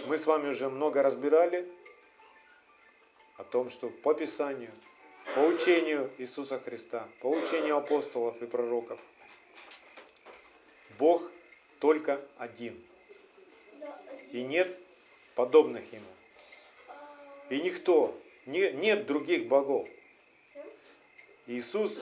Мы 0.06 0.18
с 0.18 0.26
вами 0.26 0.50
уже 0.50 0.70
много 0.70 1.02
разбирали 1.02 1.66
о 3.38 3.44
том, 3.46 3.70
что 3.70 3.90
по 3.90 4.14
Писанию, 4.14 4.72
по 5.34 5.40
учению 5.40 6.12
Иисуса 6.18 6.60
Христа, 6.60 7.08
по 7.22 7.28
учению 7.28 7.78
апостолов 7.78 8.42
и 8.42 8.46
пророков, 8.46 9.00
Бог 11.00 11.24
только 11.80 12.20
один. 12.38 12.78
И 14.32 14.44
нет 14.44 14.78
подобных 15.36 15.92
Ему. 15.94 16.06
И 17.50 17.62
никто, 17.62 18.14
не, 18.46 18.72
нет 18.74 19.06
других 19.06 19.48
богов. 19.48 19.88
Иисус 21.48 22.02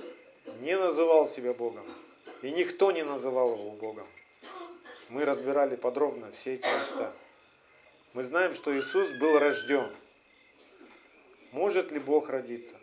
не 0.62 0.78
называл 0.78 1.28
себя 1.28 1.54
Богом. 1.54 1.86
И 2.42 2.52
никто 2.52 2.92
не 2.92 3.04
называл 3.04 3.54
его 3.54 3.72
Богом. 3.72 4.08
Мы 5.10 5.24
разбирали 5.26 5.76
подробно 5.76 6.32
все 6.32 6.56
эти 6.56 6.66
места. 6.66 7.14
Мы 8.14 8.24
знаем, 8.24 8.54
что 8.54 8.78
Иисус 8.78 9.10
был 9.14 9.40
рожден. 9.40 9.90
Может 11.54 11.94
ли 11.94 12.00
Бог 12.00 12.30
родиться? 12.30 12.76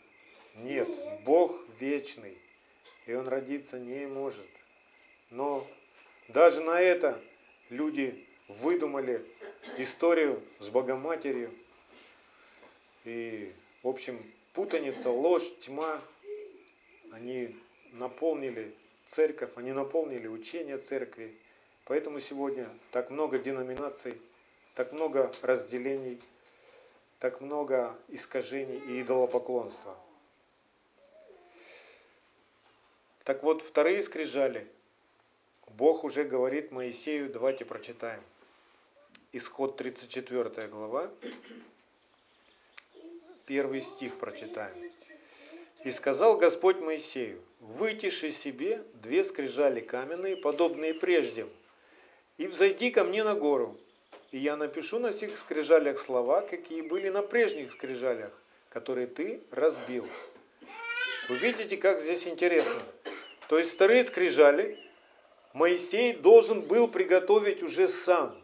Нет, 0.55 0.89
Бог 1.27 1.63
вечный, 1.79 2.39
и 3.05 3.13
Он 3.13 3.29
родиться 3.29 3.79
не 3.79 4.07
может. 4.07 4.49
Но 5.29 5.67
даже 6.29 6.63
на 6.63 6.81
это 6.81 7.21
люди 7.69 8.27
выдумали 8.49 9.23
историю 9.77 10.43
с 10.61 10.71
Богоматерью. 10.71 11.53
И, 13.05 13.53
в 13.83 13.89
общем, 13.89 14.25
путаница, 14.55 15.11
ложь, 15.11 15.53
тьма, 15.61 16.01
они 17.13 17.55
наполнили 17.93 18.75
церковь, 19.05 19.51
они 19.57 19.73
наполнили 19.73 20.27
учение 20.27 20.79
церкви. 20.79 21.37
Поэтому 21.85 22.19
сегодня 22.19 22.67
так 22.93 23.11
много 23.11 23.39
деноминаций 23.39 24.19
так 24.79 24.93
много 24.93 25.33
разделений, 25.43 26.23
так 27.19 27.41
много 27.41 27.99
искажений 28.07 28.79
и 28.79 29.03
идолопоклонства. 29.03 29.99
Так 33.25 33.43
вот, 33.43 33.61
вторые 33.61 34.01
скрижали. 34.03 34.69
Бог 35.67 36.05
уже 36.05 36.23
говорит 36.23 36.71
Моисею, 36.71 37.29
давайте 37.29 37.65
прочитаем. 37.65 38.23
Исход 39.33 39.77
34 39.77 40.69
глава, 40.69 41.11
первый 43.47 43.83
стих 43.83 44.17
прочитаем. 44.21 44.93
«И 45.83 45.91
сказал 45.91 46.37
Господь 46.37 46.79
Моисею, 46.79 47.43
вытиши 47.59 48.31
себе 48.31 48.85
две 48.95 49.25
скрижали 49.25 49.81
каменные, 49.81 50.37
подобные 50.37 50.95
прежде, 50.95 51.49
и 52.37 52.47
взойди 52.47 52.93
ко 52.93 53.03
мне 53.03 53.25
на 53.25 53.35
гору, 53.35 53.77
и 54.31 54.39
я 54.39 54.57
напишу 54.57 54.99
на 54.99 55.13
сих 55.13 55.37
скрижалях 55.37 55.99
слова, 55.99 56.43
какие 56.43 56.83
были 56.83 57.09
на 57.09 57.23
прежних 57.23 57.73
скрижалях, 57.73 58.33
которые 58.69 59.07
ты 59.07 59.41
разбил. 59.51 60.07
Вы 61.29 61.37
видите, 61.37 61.77
как 61.77 62.01
здесь 62.01 62.27
интересно. 62.27 62.81
То 63.49 63.59
есть 63.59 63.73
вторые 63.73 64.05
скрижали 64.05 64.79
Моисей 65.55 66.13
должен 66.13 66.61
был 66.61 66.89
приготовить 66.89 67.63
уже 67.63 67.89
сам. 67.89 68.41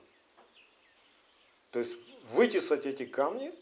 То 1.70 1.81
есть 1.81 1.97
вытесать 2.31 2.87
эти 2.87 3.05
камни, 3.05 3.53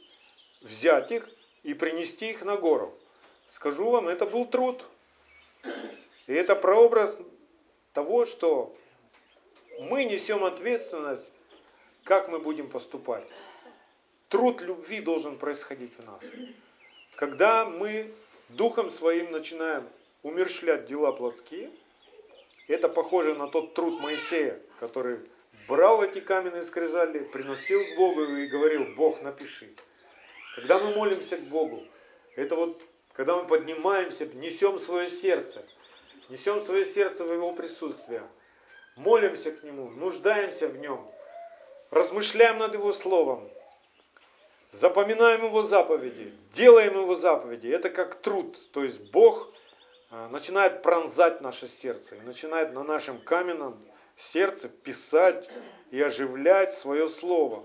взять 0.61 1.11
их 1.11 1.29
и 1.63 1.75
принести 1.75 2.31
их 2.31 2.45
на 2.45 2.57
гору. 2.57 2.95
Скажу 3.51 3.91
вам, 3.91 4.09
это 4.09 4.27
был 4.27 4.47
труд. 4.47 4.85
И 6.27 6.33
это 6.33 6.55
прообраз 6.55 7.19
того, 7.93 8.25
что 8.25 8.75
мы 9.81 10.05
несем 10.05 10.45
ответственность 10.45 11.42
как 12.05 12.29
мы 12.29 12.39
будем 12.39 12.69
поступать. 12.69 13.25
Труд 14.29 14.61
любви 14.63 15.01
должен 15.01 15.37
происходить 15.37 15.93
в 15.99 16.05
нас. 16.05 16.23
Когда 17.17 17.65
мы 17.65 18.13
духом 18.49 18.91
своим 18.91 19.31
начинаем 19.31 19.89
умершлять 20.23 20.87
дела 20.87 21.13
плотские, 21.13 21.71
это 22.69 22.89
похоже 22.89 23.35
на 23.35 23.49
тот 23.49 23.75
труд 23.75 24.01
Моисея, 24.01 24.59
который 24.81 25.19
брал 25.69 26.03
эти 26.03 26.21
каменные 26.21 26.63
скрижали, 26.63 27.21
приносил 27.21 27.85
к 27.85 27.97
Богу 27.97 28.23
и 28.23 28.47
говорил, 28.47 28.87
Бог, 28.97 29.21
напиши. 29.23 29.69
Когда 30.57 30.79
мы 30.79 30.95
молимся 30.95 31.37
к 31.37 31.43
Богу, 31.43 31.85
это 32.37 32.57
вот, 32.57 32.83
когда 33.15 33.37
мы 33.37 33.47
поднимаемся, 33.47 34.27
несем 34.35 34.79
свое 34.79 35.09
сердце, 35.09 35.67
несем 36.29 36.63
свое 36.63 36.85
сердце 36.85 37.25
в 37.25 37.33
Его 37.33 37.53
присутствие, 37.53 38.23
молимся 38.97 39.53
к 39.53 39.63
Нему, 39.63 39.91
нуждаемся 39.91 40.69
в 40.69 40.79
Нем, 40.79 41.12
размышляем 41.93 42.59
над 42.59 42.75
Его 42.75 42.91
Словом, 42.91 43.49
запоминаем 44.73 45.45
Его 45.45 45.63
заповеди, 45.63 46.33
делаем 46.53 46.95
Его 46.95 47.15
заповеди. 47.15 47.69
Это 47.69 47.91
как 47.91 48.17
труд. 48.17 48.57
То 48.73 48.83
есть 48.83 49.13
Бог 49.13 49.53
а, 50.11 50.29
начинает 50.31 50.83
пронзать 50.83 51.43
наше 51.43 51.69
сердце 51.69 52.17
и 52.17 52.21
начинает 52.21 52.73
на 52.73 52.83
нашем 52.83 53.21
каменном 53.21 53.79
сердце 54.17 54.69
писать 54.69 55.49
и 55.91 56.01
оживлять 56.01 56.75
свое 56.75 57.09
Слово. 57.09 57.65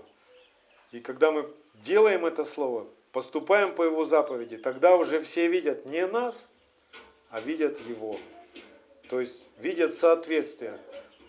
И 0.92 1.00
когда 1.00 1.32
мы 1.32 1.50
делаем 1.82 2.26
это 2.26 2.44
Слово, 2.44 2.86
поступаем 3.12 3.74
по 3.74 3.82
Его 3.82 4.04
заповеди, 4.04 4.58
тогда 4.58 4.96
уже 4.96 5.20
все 5.22 5.48
видят 5.48 5.86
не 5.86 6.06
нас, 6.06 6.46
а 7.30 7.40
видят 7.40 7.80
Его. 7.80 8.18
То 9.08 9.20
есть 9.20 9.42
видят 9.58 9.94
соответствие 9.94 10.78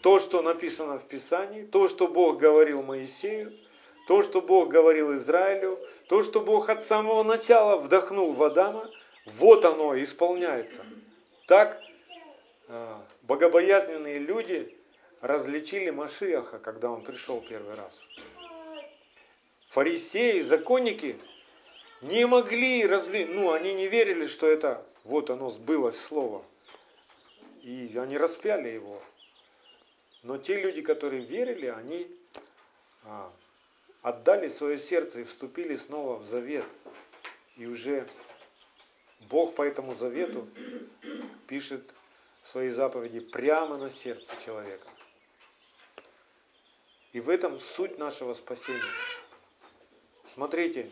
то, 0.02 0.20
что 0.20 0.42
написано 0.42 0.98
в 0.98 1.06
Писании, 1.06 1.64
то, 1.64 1.88
что 1.88 2.08
Бог 2.08 2.38
говорил 2.38 2.82
Моисею, 2.82 3.54
то, 4.08 4.24
что 4.24 4.42
Бог 4.42 4.70
говорил 4.70 5.14
Израилю, 5.16 5.80
то, 6.08 6.24
что 6.24 6.42
Бог 6.42 6.70
от 6.70 6.84
самого 6.84 7.24
начала 7.24 7.78
вдохнул 7.78 8.32
в 8.32 8.42
Адама, 8.42 8.90
вот 9.26 9.66
оно 9.66 10.02
исполняется. 10.02 10.84
Так 11.48 11.80
э, 12.68 12.96
богобоязненные 13.24 14.20
люди 14.20 14.76
различили 15.22 15.90
Машиаха, 15.90 16.60
когда 16.60 16.90
он 16.90 17.04
пришел 17.04 17.42
первый 17.42 17.76
раз. 17.76 18.02
Фарисеи, 19.70 20.40
законники 20.40 21.18
не 22.02 22.26
могли 22.26 22.88
разли... 22.88 23.26
ну, 23.26 23.52
они 23.52 23.74
не 23.74 23.88
верили, 23.88 24.26
что 24.26 24.48
это, 24.48 24.84
вот 25.04 25.30
оно 25.30 25.50
сбылось 25.50 26.00
слово. 26.00 26.44
И 27.62 27.96
они 28.02 28.18
распяли 28.18 28.70
его. 28.70 29.02
Но 30.24 30.38
те 30.38 30.62
люди, 30.62 30.82
которые 30.82 31.24
верили, 31.24 31.68
они 31.68 32.08
а, 33.04 33.32
отдали 34.02 34.50
свое 34.50 34.78
сердце 34.78 35.22
и 35.22 35.24
вступили 35.24 35.76
снова 35.76 36.18
в 36.18 36.26
завет. 36.26 36.66
И 37.58 37.66
уже 37.66 38.08
Бог 39.30 39.56
по 39.56 39.62
этому 39.62 39.94
завету 39.94 40.48
пишет 41.48 41.84
свои 42.44 42.70
заповеди 42.70 43.20
прямо 43.20 43.78
на 43.78 43.90
сердце 43.90 44.36
человека. 44.44 44.88
И 47.14 47.20
в 47.20 47.30
этом 47.30 47.60
суть 47.60 47.98
нашего 47.98 48.34
спасения. 48.34 48.82
Смотрите, 50.34 50.92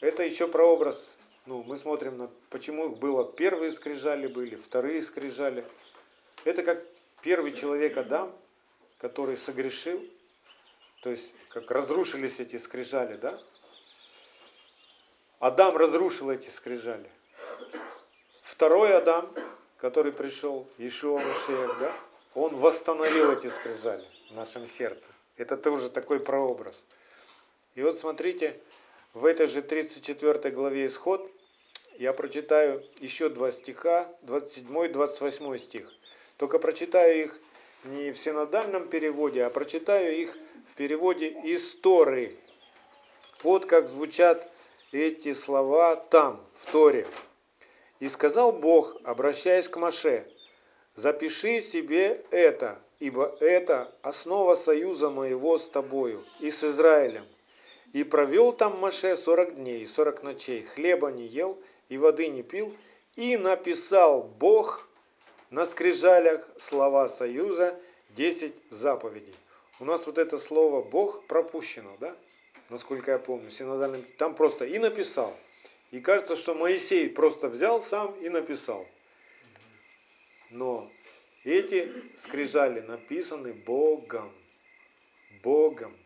это 0.00 0.22
еще 0.22 0.48
прообраз. 0.48 1.06
Ну, 1.46 1.62
мы 1.62 1.76
смотрим 1.76 2.18
на, 2.18 2.30
почему 2.50 2.90
их 2.90 2.98
было. 2.98 3.32
Первые 3.32 3.72
скрижали 3.72 4.26
были, 4.26 4.56
вторые 4.56 5.02
скрижали. 5.02 5.64
Это 6.44 6.62
как 6.62 6.84
Первый 7.22 7.52
человек 7.52 7.96
Адам, 7.98 8.32
который 8.98 9.36
согрешил, 9.36 10.02
то 11.02 11.10
есть 11.10 11.32
как 11.50 11.70
разрушились 11.70 12.40
эти 12.40 12.56
скрижали, 12.56 13.16
да? 13.16 13.38
Адам 15.38 15.76
разрушил 15.76 16.30
эти 16.30 16.48
скрижали. 16.48 17.10
Второй 18.42 18.96
Адам, 18.96 19.34
который 19.78 20.12
пришел, 20.12 20.66
Ишуа 20.78 21.18
Машеев, 21.18 21.78
да? 21.78 21.92
Он 22.34 22.54
восстановил 22.56 23.32
эти 23.32 23.48
скрижали 23.48 24.06
в 24.30 24.34
нашем 24.34 24.66
сердце. 24.66 25.06
Это 25.36 25.56
тоже 25.56 25.90
такой 25.90 26.20
прообраз. 26.20 26.82
И 27.74 27.82
вот 27.82 27.98
смотрите, 27.98 28.58
в 29.12 29.24
этой 29.24 29.46
же 29.46 29.62
34 29.62 30.50
главе 30.52 30.86
Исход 30.86 31.30
я 31.98 32.12
прочитаю 32.12 32.84
еще 33.00 33.28
два 33.28 33.50
стиха, 33.50 34.08
27 34.22 34.84
и 34.84 34.88
28 34.88 35.58
стих. 35.58 35.92
Только 36.40 36.58
прочитаю 36.58 37.24
их 37.24 37.38
не 37.84 38.12
в 38.12 38.18
синодальном 38.18 38.88
переводе, 38.88 39.44
а 39.44 39.50
прочитаю 39.50 40.16
их 40.16 40.34
в 40.66 40.74
переводе 40.74 41.28
истории. 41.44 42.34
Вот 43.42 43.66
как 43.66 43.88
звучат 43.88 44.50
эти 44.90 45.34
слова 45.34 45.96
там, 45.96 46.42
в 46.54 46.72
Торе. 46.72 47.06
«И 47.98 48.08
сказал 48.08 48.52
Бог, 48.52 48.96
обращаясь 49.04 49.68
к 49.68 49.76
Маше, 49.76 50.26
запиши 50.94 51.60
себе 51.60 52.24
это, 52.30 52.80
ибо 53.00 53.36
это 53.40 53.94
основа 54.00 54.54
союза 54.54 55.10
моего 55.10 55.58
с 55.58 55.68
тобою 55.68 56.24
и 56.38 56.50
с 56.50 56.64
Израилем. 56.64 57.26
И 57.92 58.02
провел 58.02 58.54
там 58.54 58.80
Маше 58.80 59.14
сорок 59.18 59.56
дней 59.56 59.82
и 59.82 59.86
сорок 59.86 60.22
ночей, 60.22 60.62
хлеба 60.62 61.10
не 61.10 61.26
ел 61.26 61.58
и 61.90 61.98
воды 61.98 62.28
не 62.28 62.42
пил, 62.42 62.74
и 63.14 63.36
написал 63.36 64.22
Бог 64.22 64.86
на 65.50 65.66
скрижалях 65.66 66.48
слова 66.56 67.08
союза, 67.08 67.78
десять 68.10 68.54
заповедей. 68.70 69.34
У 69.80 69.84
нас 69.84 70.06
вот 70.06 70.18
это 70.18 70.38
слово 70.38 70.82
Бог 70.82 71.24
пропущено, 71.26 71.96
да? 72.00 72.16
Насколько 72.68 73.12
я 73.12 73.18
помню, 73.18 73.50
синодальным. 73.50 74.04
Там 74.16 74.34
просто 74.34 74.64
и 74.64 74.78
написал. 74.78 75.36
И 75.90 76.00
кажется, 76.00 76.36
что 76.36 76.54
Моисей 76.54 77.08
просто 77.08 77.48
взял 77.48 77.82
сам 77.82 78.14
и 78.20 78.28
написал. 78.28 78.86
Но 80.50 80.90
эти 81.44 81.92
скрижали 82.16 82.80
написаны 82.80 83.52
Богом. 83.52 84.32
Богом. 85.42 85.96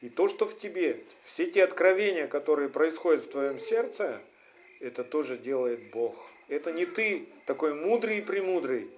И 0.00 0.08
то, 0.08 0.28
что 0.28 0.46
в 0.46 0.56
тебе, 0.56 1.04
все 1.22 1.46
те 1.46 1.64
откровения, 1.64 2.28
которые 2.28 2.68
происходят 2.68 3.24
в 3.24 3.30
твоем 3.30 3.58
сердце, 3.58 4.22
это 4.80 5.02
тоже 5.04 5.36
делает 5.36 5.90
Бог. 5.90 6.24
Это 6.48 6.72
не 6.72 6.86
ты 6.86 7.28
такой 7.44 7.74
мудрый 7.74 8.18
и 8.18 8.22
премудрый, 8.22 8.90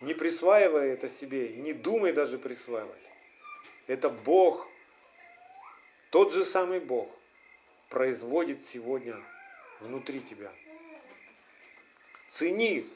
не 0.00 0.14
присваивай 0.14 0.90
это 0.90 1.08
себе 1.08 1.50
не 1.50 1.72
думай 1.72 2.12
даже 2.12 2.38
присваивать. 2.38 2.98
Это 3.86 4.08
Бог, 4.08 4.66
тот 6.10 6.32
же 6.32 6.44
самый 6.44 6.80
Бог, 6.80 7.08
производит 7.88 8.62
сегодня 8.62 9.16
внутри 9.80 10.20
тебя. 10.20 10.50
Цени 12.26 12.88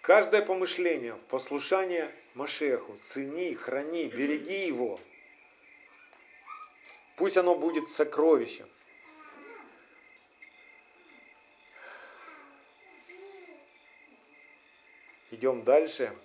каждое 0.00 0.40
помышление 0.40 1.14
в 1.14 1.20
послушание 1.20 2.10
Машеху. 2.32 2.96
Цени, 3.10 3.54
храни, 3.54 4.08
береги 4.08 4.66
его. 4.66 4.98
Пусть 7.16 7.36
оно 7.36 7.54
будет 7.54 7.88
сокровищем. 7.88 8.68
Идем 15.34 15.64
дальше. 15.64 16.16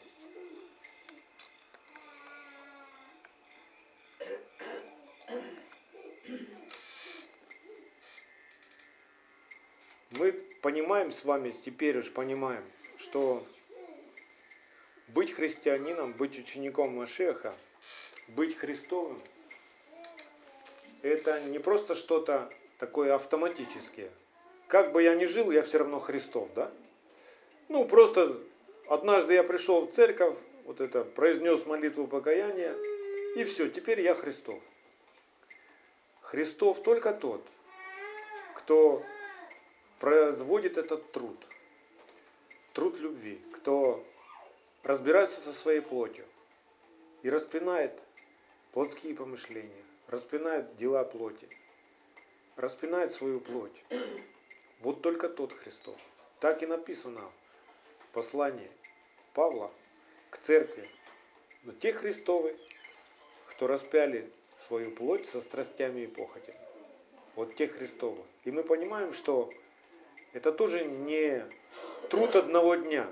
Мы 10.11 10.31
понимаем 10.61 11.09
с 11.09 11.25
вами, 11.25 11.49
теперь 11.49 11.97
уж 11.97 12.11
понимаем, 12.11 12.63
что 12.99 13.43
быть 15.07 15.33
христианином, 15.33 16.13
быть 16.13 16.37
учеником 16.37 16.95
Машеха, 16.95 17.55
быть 18.27 18.55
Христовым, 18.55 19.19
это 21.01 21.41
не 21.45 21.57
просто 21.57 21.95
что-то 21.95 22.53
такое 22.77 23.15
автоматическое. 23.15 24.11
Как 24.67 24.91
бы 24.91 25.01
я 25.01 25.15
ни 25.15 25.25
жил, 25.25 25.49
я 25.49 25.63
все 25.63 25.79
равно 25.79 25.99
Христов, 25.99 26.47
да? 26.53 26.71
Ну, 27.69 27.85
просто 27.85 28.39
Однажды 28.89 29.35
я 29.35 29.43
пришел 29.43 29.81
в 29.81 29.91
церковь, 29.91 30.35
вот 30.65 30.81
это, 30.81 31.03
произнес 31.03 31.67
молитву 31.67 32.07
покаяния, 32.07 32.75
и 33.35 33.43
все, 33.43 33.69
теперь 33.69 34.01
я 34.01 34.15
Христов. 34.15 34.59
Христов 36.21 36.81
только 36.81 37.13
тот, 37.13 37.45
кто 38.55 39.03
производит 39.99 40.79
этот 40.79 41.11
труд, 41.11 41.37
труд 42.73 42.99
любви, 42.99 43.39
кто 43.53 44.03
разбирается 44.81 45.39
со 45.39 45.53
своей 45.53 45.81
плотью 45.81 46.25
и 47.21 47.29
распинает 47.29 47.93
плотские 48.71 49.13
помышления, 49.13 49.83
распинает 50.07 50.75
дела 50.77 51.03
плоти, 51.03 51.47
распинает 52.55 53.13
свою 53.13 53.39
плоть. 53.39 53.83
Вот 54.79 55.03
только 55.03 55.29
тот 55.29 55.53
Христов. 55.53 55.97
Так 56.39 56.63
и 56.63 56.65
написано 56.65 57.21
в 57.99 58.13
послании 58.13 58.71
Павла 59.33 59.71
к 60.29 60.37
церкви, 60.37 60.89
но 61.63 61.73
те 61.73 61.93
Христовы, 61.93 62.55
кто 63.47 63.67
распяли 63.67 64.29
свою 64.67 64.91
плоть 64.91 65.27
со 65.27 65.41
страстями 65.41 66.01
и 66.01 66.07
похотями. 66.07 66.57
Вот 67.35 67.55
те 67.55 67.67
Христовы. 67.67 68.21
И 68.43 68.51
мы 68.51 68.63
понимаем, 68.63 69.13
что 69.13 69.51
это 70.33 70.51
тоже 70.51 70.85
не 70.85 71.45
труд 72.09 72.35
одного 72.35 72.75
дня. 72.75 73.07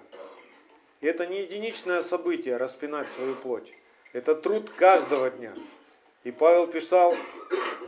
И 1.01 1.07
это 1.07 1.27
не 1.27 1.41
единичное 1.41 2.01
событие 2.01 2.57
распинать 2.57 3.09
свою 3.09 3.35
плоть. 3.35 3.73
Это 4.13 4.35
труд 4.35 4.69
каждого 4.71 5.29
дня. 5.29 5.53
И 6.23 6.31
Павел 6.31 6.67
писал, 6.67 7.15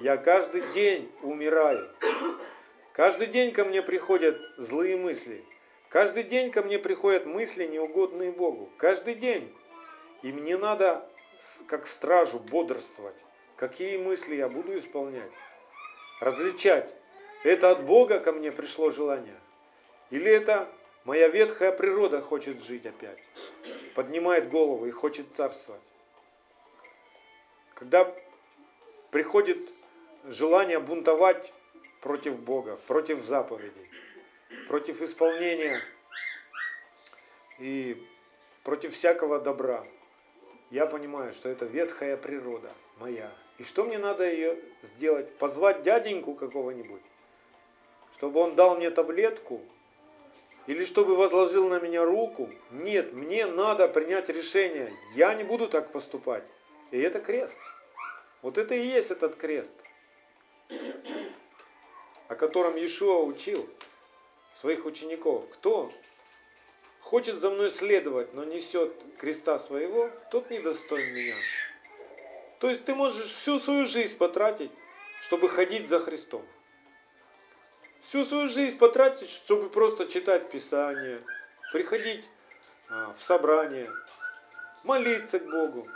я 0.01 0.17
каждый 0.17 0.61
день 0.73 1.11
умираю. 1.23 1.89
Каждый 2.93 3.27
день 3.27 3.51
ко 3.51 3.65
мне 3.65 3.81
приходят 3.81 4.39
злые 4.57 4.97
мысли, 4.97 5.43
Каждый 5.89 6.23
день 6.23 6.51
ко 6.51 6.61
мне 6.61 6.77
приходят 6.77 7.25
мысли, 7.25 7.65
неугодные 7.65 8.31
Богу. 8.31 8.69
Каждый 8.77 9.15
день. 9.15 9.51
И 10.21 10.31
мне 10.31 10.55
надо, 10.55 11.09
как 11.67 11.87
стражу, 11.87 12.39
бодрствовать. 12.39 13.15
Какие 13.55 13.97
мысли 13.97 14.35
я 14.35 14.47
буду 14.47 14.77
исполнять. 14.77 15.31
Различать. 16.19 16.93
Это 17.43 17.71
от 17.71 17.85
Бога 17.85 18.19
ко 18.19 18.31
мне 18.31 18.51
пришло 18.51 18.91
желание. 18.91 19.39
Или 20.11 20.31
это 20.31 20.69
моя 21.05 21.27
ветхая 21.27 21.71
природа 21.71 22.21
хочет 22.21 22.61
жить 22.61 22.85
опять. 22.85 23.23
Поднимает 23.95 24.49
голову 24.49 24.85
и 24.85 24.91
хочет 24.91 25.25
царствовать. 25.33 25.81
Когда 27.73 28.13
приходит 29.09 29.57
желание 30.25 30.79
бунтовать 30.79 31.51
против 32.01 32.37
Бога, 32.37 32.77
против 32.87 33.23
заповедей, 33.23 33.89
против 34.67 35.01
исполнения 35.01 35.81
и 37.59 38.05
против 38.63 38.93
всякого 38.93 39.39
добра. 39.39 39.85
Я 40.69 40.85
понимаю, 40.85 41.33
что 41.33 41.49
это 41.49 41.65
ветхая 41.65 42.17
природа 42.17 42.71
моя. 42.97 43.31
И 43.57 43.63
что 43.63 43.83
мне 43.83 43.97
надо 43.97 44.31
ее 44.31 44.57
сделать? 44.81 45.35
Позвать 45.37 45.81
дяденьку 45.81 46.33
какого-нибудь, 46.35 47.01
чтобы 48.13 48.39
он 48.39 48.55
дал 48.55 48.77
мне 48.77 48.89
таблетку, 48.91 49.61
или 50.67 50.85
чтобы 50.85 51.15
возложил 51.15 51.67
на 51.67 51.79
меня 51.79 52.05
руку. 52.05 52.49
Нет, 52.69 53.13
мне 53.13 53.47
надо 53.47 53.87
принять 53.87 54.29
решение. 54.29 54.93
Я 55.15 55.33
не 55.33 55.43
буду 55.43 55.67
так 55.67 55.91
поступать. 55.91 56.47
И 56.91 56.99
это 56.99 57.19
крест. 57.19 57.57
Вот 58.43 58.57
это 58.57 58.75
и 58.75 58.85
есть 58.85 59.09
этот 59.11 59.35
крест, 59.35 59.73
о 62.27 62.35
котором 62.35 62.75
Иешуа 62.75 63.23
учил 63.23 63.67
своих 64.59 64.85
учеников. 64.85 65.49
Кто 65.53 65.91
хочет 66.99 67.35
за 67.35 67.49
мной 67.49 67.71
следовать, 67.71 68.33
но 68.33 68.43
несет 68.43 68.93
креста 69.17 69.57
своего, 69.57 70.11
тот 70.31 70.49
недостоин 70.49 71.13
меня. 71.13 71.35
То 72.59 72.69
есть 72.69 72.83
ты 72.83 72.93
можешь 72.93 73.31
всю 73.31 73.57
свою 73.59 73.85
жизнь 73.85 74.17
потратить, 74.17 74.71
чтобы 75.21 75.47
ходить 75.47 75.87
за 75.87 75.99
Христом. 75.99 76.45
Всю 78.01 78.25
свою 78.25 78.49
жизнь 78.49 78.77
потратить, 78.77 79.29
чтобы 79.29 79.69
просто 79.69 80.05
читать 80.05 80.49
Писание, 80.49 81.21
приходить 81.71 82.25
а, 82.89 83.13
в 83.13 83.21
собрание, 83.21 83.89
молиться 84.83 85.39
к 85.39 85.49
Богу. 85.49 85.87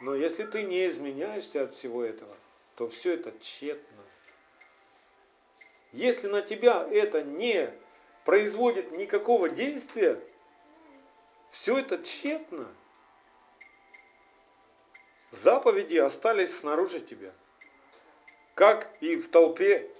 Но 0.00 0.14
если 0.14 0.44
ты 0.44 0.62
не 0.62 0.86
изменяешься 0.86 1.62
от 1.62 1.74
всего 1.74 2.04
этого, 2.04 2.36
то 2.76 2.88
все 2.88 3.14
это 3.14 3.32
тщетно. 3.40 4.02
Если 5.92 6.26
на 6.26 6.40
тебя 6.40 6.88
это 6.90 7.22
не 7.22 7.70
производит 8.24 8.92
никакого 8.92 9.50
действия, 9.50 10.18
все 11.50 11.78
это 11.78 12.02
тщетно. 12.02 12.66
Заповеди 15.30 15.96
остались 15.96 16.58
снаружи 16.58 17.00
тебя. 17.00 17.32
Как 18.54 18.90
и 19.00 19.16
в 19.16 19.28
толпе. 19.28 19.90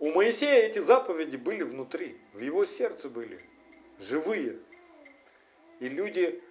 У 0.00 0.10
Моисея 0.12 0.66
эти 0.66 0.78
заповеди 0.78 1.36
были 1.36 1.62
внутри, 1.62 2.18
в 2.32 2.40
его 2.40 2.64
сердце 2.64 3.08
были, 3.08 3.44
живые. 3.98 4.58
И 5.78 5.88
люди, 5.88 6.42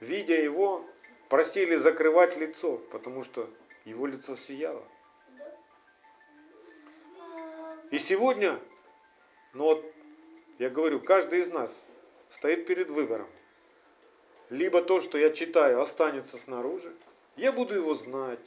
видя 0.00 0.34
его, 0.34 0.84
просили 1.28 1.76
закрывать 1.76 2.36
лицо, 2.36 2.78
потому 2.90 3.22
что 3.22 3.48
его 3.84 4.06
лицо 4.06 4.34
сияло. 4.34 4.84
И 7.90 7.98
сегодня, 7.98 8.60
ну 9.54 9.64
вот, 9.64 9.84
я 10.58 10.68
говорю, 10.68 11.00
каждый 11.00 11.40
из 11.40 11.50
нас 11.50 11.86
стоит 12.28 12.66
перед 12.66 12.90
выбором. 12.90 13.28
Либо 14.50 14.82
то, 14.82 15.00
что 15.00 15.16
я 15.16 15.30
читаю, 15.30 15.80
останется 15.80 16.36
снаружи, 16.36 16.94
я 17.36 17.52
буду 17.52 17.74
его 17.74 17.94
знать, 17.94 18.44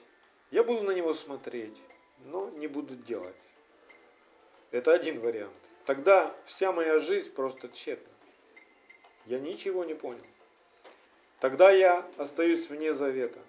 я 0.51 0.63
буду 0.63 0.83
на 0.83 0.91
него 0.91 1.13
смотреть, 1.13 1.81
но 2.25 2.49
не 2.51 2.67
буду 2.67 2.95
делать. 2.95 3.35
Это 4.69 4.93
один 4.93 5.19
вариант. 5.19 5.53
Тогда 5.85 6.35
вся 6.45 6.71
моя 6.71 6.99
жизнь 6.99 7.31
просто 7.31 7.67
тщетна. 7.67 8.13
Я 9.25 9.39
ничего 9.39 9.83
не 9.83 9.95
понял. 9.95 10.25
Тогда 11.39 11.71
я 11.71 12.07
остаюсь 12.17 12.69
вне 12.69 12.93
завета. 12.93 13.39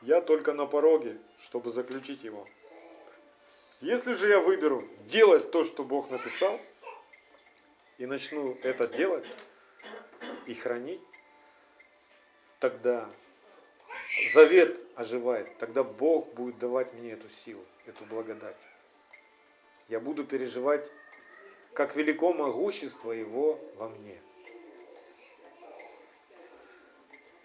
Я 0.00 0.20
только 0.22 0.54
на 0.54 0.66
пороге, 0.66 1.18
чтобы 1.38 1.70
заключить 1.70 2.24
его. 2.24 2.48
Если 3.84 4.14
же 4.14 4.30
я 4.30 4.40
выберу 4.40 4.88
делать 5.04 5.50
то, 5.50 5.62
что 5.62 5.84
Бог 5.84 6.10
написал, 6.10 6.58
и 7.98 8.06
начну 8.06 8.56
это 8.62 8.86
делать 8.86 9.26
и 10.46 10.54
хранить, 10.54 11.02
тогда 12.60 13.06
завет 14.32 14.80
оживает, 14.94 15.58
тогда 15.58 15.84
Бог 15.84 16.32
будет 16.32 16.58
давать 16.58 16.94
мне 16.94 17.12
эту 17.12 17.28
силу, 17.28 17.62
эту 17.84 18.06
благодать. 18.06 18.56
Я 19.90 20.00
буду 20.00 20.24
переживать, 20.24 20.90
как 21.74 21.94
велико 21.94 22.32
могущество 22.32 23.12
Его 23.12 23.60
во 23.76 23.90
мне. 23.90 24.18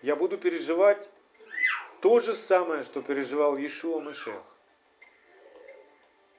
Я 0.01 0.15
буду 0.15 0.37
переживать 0.37 1.09
то 1.99 2.21
же 2.21 2.33
самое, 2.33 2.81
что 2.81 3.01
переживал 3.01 3.57
Иешуа 3.57 3.99
Машех. 3.99 4.41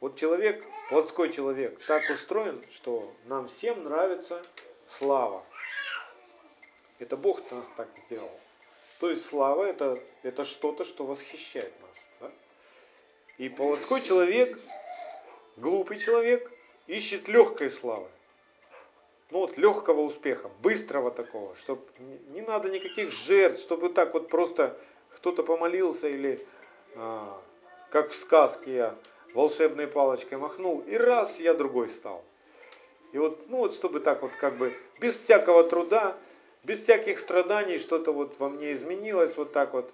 Вот 0.00 0.16
человек, 0.16 0.64
плотской 0.88 1.30
человек, 1.30 1.78
так 1.86 2.02
устроен, 2.08 2.58
что 2.70 3.12
нам 3.26 3.48
всем 3.48 3.84
нравится 3.84 4.42
слава. 4.88 5.44
Это 6.98 7.18
Бог 7.18 7.38
нас 7.50 7.70
так 7.76 7.86
сделал. 8.06 8.30
То 8.98 9.10
есть 9.10 9.26
слава 9.26 9.64
это, 9.64 10.02
это 10.22 10.44
что-то, 10.44 10.84
что 10.84 11.04
восхищает 11.04 11.72
нас. 11.82 11.96
Да? 12.20 12.30
И 13.36 13.50
плотской 13.50 14.00
человек, 14.00 14.58
глупый 15.58 15.98
человек, 15.98 16.50
ищет 16.86 17.28
легкой 17.28 17.70
славы. 17.70 18.08
Ну 19.30 19.40
вот 19.40 19.58
легкого 19.58 20.00
успеха, 20.00 20.50
быстрого 20.62 21.10
такого, 21.10 21.54
чтобы 21.56 21.82
не 22.30 22.40
надо 22.40 22.70
никаких 22.70 23.12
жертв, 23.12 23.60
чтобы 23.60 23.90
так 23.90 24.14
вот 24.14 24.28
просто 24.30 24.78
кто-то 25.10 25.42
помолился 25.42 26.08
или 26.08 26.44
а, 26.96 27.40
как 27.90 28.10
в 28.10 28.14
сказке 28.14 28.74
я 28.74 28.96
волшебной 29.34 29.86
палочкой 29.86 30.38
махнул, 30.38 30.80
и 30.80 30.96
раз 30.96 31.38
я 31.40 31.54
другой 31.54 31.88
стал. 31.88 32.24
И 33.12 33.18
вот, 33.18 33.48
ну 33.48 33.58
вот, 33.58 33.74
чтобы 33.74 34.00
так 34.00 34.22
вот 34.22 34.32
как 34.32 34.56
бы 34.56 34.72
без 35.00 35.16
всякого 35.16 35.64
труда, 35.64 36.16
без 36.62 36.82
всяких 36.82 37.18
страданий 37.18 37.78
что-то 37.78 38.12
вот 38.12 38.38
во 38.38 38.48
мне 38.48 38.72
изменилось, 38.72 39.36
вот 39.36 39.52
так 39.52 39.72
вот. 39.72 39.92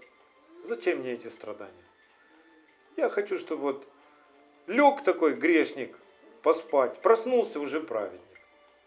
Зачем 0.62 0.98
мне 0.98 1.12
эти 1.12 1.28
страдания? 1.28 1.72
Я 2.96 3.08
хочу, 3.08 3.38
чтобы 3.38 3.62
вот 3.62 3.86
лег 4.66 5.02
такой 5.02 5.34
грешник 5.34 5.96
поспать, 6.42 7.00
проснулся 7.00 7.60
уже 7.60 7.80
праведник. 7.80 8.20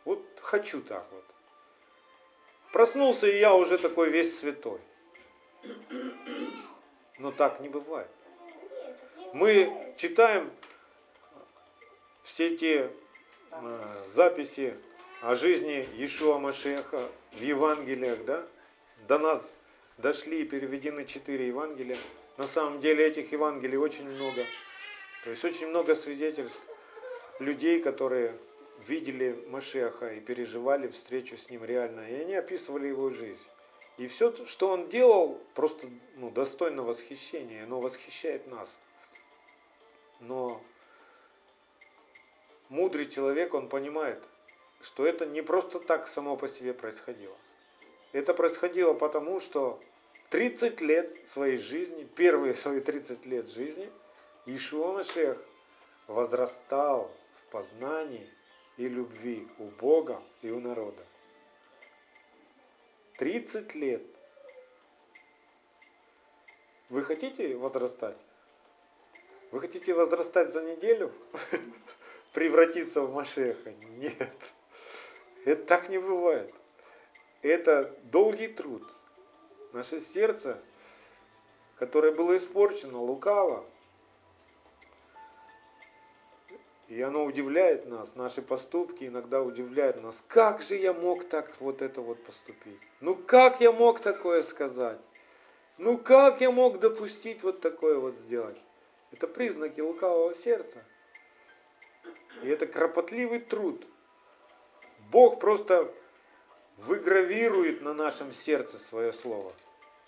Вот 0.05 0.23
хочу 0.41 0.81
так 0.81 1.07
вот. 1.11 1.23
Проснулся, 2.73 3.27
и 3.27 3.39
я 3.39 3.55
уже 3.55 3.77
такой 3.77 4.09
весь 4.09 4.37
святой. 4.37 4.79
Но 7.17 7.31
так 7.31 7.59
не 7.59 7.69
бывает. 7.69 8.09
Мы 9.33 9.93
читаем 9.95 10.49
все 12.23 12.57
те 12.57 12.89
э, 13.51 14.03
записи 14.07 14.75
о 15.21 15.35
жизни 15.35 15.87
Иешуа 15.97 16.39
Машеха 16.39 17.07
в 17.33 17.41
Евангелиях, 17.41 18.25
да? 18.25 18.43
До 19.07 19.19
нас 19.19 19.55
дошли 19.99 20.41
и 20.41 20.45
переведены 20.45 21.05
четыре 21.05 21.47
Евангелия. 21.47 21.97
На 22.37 22.47
самом 22.47 22.79
деле 22.79 23.05
этих 23.05 23.31
Евангелий 23.31 23.77
очень 23.77 24.09
много. 24.09 24.41
То 25.23 25.29
есть 25.29 25.45
очень 25.45 25.67
много 25.67 25.93
свидетельств 25.93 26.67
людей, 27.39 27.81
которые 27.81 28.35
видели 28.87 29.43
Машеха 29.49 30.11
и 30.13 30.21
переживали 30.21 30.87
встречу 30.87 31.37
с 31.37 31.51
ним 31.51 31.63
реально. 31.65 32.09
И 32.09 32.15
они 32.15 32.33
описывали 32.33 32.87
его 32.87 33.11
жизнь. 33.11 33.47
И 33.97 34.07
все, 34.07 34.33
что 34.47 34.69
он 34.69 34.89
делал, 34.89 35.39
просто 35.53 35.87
ну, 36.15 36.31
достойно 36.31 36.81
восхищения. 36.81 37.65
Оно 37.65 37.79
восхищает 37.79 38.47
нас. 38.47 38.75
Но 40.19 40.61
мудрый 42.69 43.05
человек, 43.05 43.53
он 43.53 43.69
понимает, 43.69 44.23
что 44.81 45.05
это 45.05 45.25
не 45.25 45.41
просто 45.41 45.79
так 45.79 46.07
само 46.07 46.37
по 46.37 46.47
себе 46.47 46.73
происходило. 46.73 47.35
Это 48.11 48.33
происходило 48.33 48.93
потому, 48.93 49.39
что 49.39 49.81
30 50.29 50.81
лет 50.81 51.17
своей 51.27 51.57
жизни, 51.57 52.03
первые 52.03 52.53
свои 52.53 52.81
30 52.81 53.25
лет 53.25 53.47
жизни, 53.47 53.89
Ишуа 54.45 54.93
Машех 54.93 55.37
возрастал 56.07 57.11
в 57.33 57.51
познании 57.51 58.27
и 58.77 58.87
любви 58.87 59.47
у 59.57 59.65
Бога 59.65 60.21
и 60.41 60.49
у 60.49 60.59
народа. 60.59 61.05
30 63.17 63.75
лет. 63.75 64.01
Вы 66.89 67.03
хотите 67.03 67.55
возрастать? 67.55 68.17
Вы 69.51 69.59
хотите 69.61 69.93
возрастать 69.93 70.53
за 70.53 70.61
неделю? 70.61 71.11
Превратиться 72.33 73.01
в 73.01 73.13
Машеха? 73.13 73.71
Нет. 73.71 74.35
Это 75.45 75.63
так 75.63 75.89
не 75.89 75.97
бывает. 75.97 76.53
Это 77.41 77.95
долгий 78.03 78.47
труд. 78.47 78.83
Наше 79.73 79.99
сердце, 79.99 80.59
которое 81.77 82.11
было 82.11 82.37
испорчено 82.37 83.01
лукаво, 83.01 83.65
и 86.87 87.01
оно 87.01 87.23
удивляет 87.23 87.85
нас, 87.85 88.15
наши 88.15 88.41
поступки 88.41 89.05
иногда 89.05 89.41
удивляют 89.41 90.01
нас. 90.01 90.23
Как 90.27 90.61
же 90.61 90.75
я 90.75 90.91
мог 90.91 91.23
так 91.23 91.51
вот 91.59 91.81
это 91.81 92.01
вот 92.01 92.23
поступить? 92.23 92.79
Ну 92.99 93.15
как 93.15 93.61
я 93.61 93.71
мог 93.71 93.99
такое 93.99 94.43
сказать? 94.43 94.99
Ну 95.77 95.97
как 95.97 96.41
я 96.41 96.51
мог 96.51 96.79
допустить 96.79 97.43
вот 97.43 97.61
такое 97.61 97.97
вот 97.97 98.15
сделать? 98.15 98.57
Это 99.11 99.27
признаки 99.27 99.81
лукавого 99.81 100.33
сердца. 100.33 100.83
И 102.43 102.47
это 102.47 102.67
кропотливый 102.67 103.39
труд. 103.39 103.85
Бог 105.11 105.39
просто 105.39 105.91
выгравирует 106.77 107.81
на 107.81 107.93
нашем 107.93 108.31
сердце 108.33 108.77
свое 108.77 109.11
слово. 109.11 109.51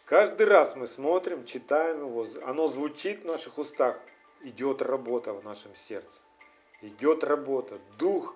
Каждый 0.06 0.46
раз 0.46 0.76
мы 0.76 0.88
смотрим, 0.88 1.46
читаем 1.46 2.06
его, 2.06 2.26
оно 2.44 2.68
звучит 2.68 3.24
в 3.24 3.26
наших 3.26 3.58
устах, 3.58 4.00
идет 4.42 4.82
работа 4.82 5.34
в 5.34 5.44
нашем 5.44 5.76
сердце. 5.76 6.20
Идет 6.82 7.24
работа. 7.24 7.80
Дух 7.98 8.36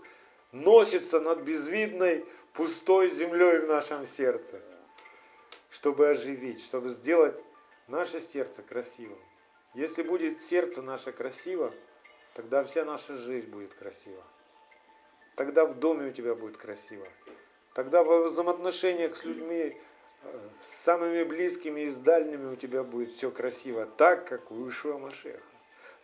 носится 0.51 1.19
над 1.19 1.39
безвидной 1.39 2.25
пустой 2.53 3.11
землей 3.11 3.59
в 3.59 3.67
нашем 3.67 4.05
сердце, 4.05 4.61
чтобы 5.69 6.07
оживить, 6.07 6.63
чтобы 6.63 6.89
сделать 6.89 7.35
наше 7.87 8.19
сердце 8.19 8.61
красивым. 8.61 9.19
Если 9.75 10.03
будет 10.03 10.39
сердце 10.39 10.81
наше 10.81 11.11
красиво, 11.11 11.73
тогда 12.33 12.63
вся 12.63 12.85
наша 12.85 13.15
жизнь 13.15 13.49
будет 13.49 13.73
красива. 13.73 14.23
Тогда 15.35 15.65
в 15.65 15.77
доме 15.77 16.07
у 16.07 16.11
тебя 16.11 16.33
будет 16.33 16.55
красиво. 16.55 17.05
Тогда 17.73 18.01
в 18.01 18.23
взаимоотношениях 18.23 19.17
с 19.17 19.25
людьми, 19.25 19.77
э, 20.23 20.49
с 20.61 20.67
самыми 20.67 21.23
близкими 21.25 21.81
и 21.81 21.89
с 21.89 21.97
дальними 21.97 22.53
у 22.53 22.55
тебя 22.55 22.83
будет 22.83 23.11
все 23.11 23.29
красиво, 23.29 23.85
так, 23.85 24.25
как 24.25 24.49
у 24.49 24.65
Ишуа 24.65 24.97
Машеха. 24.97 25.43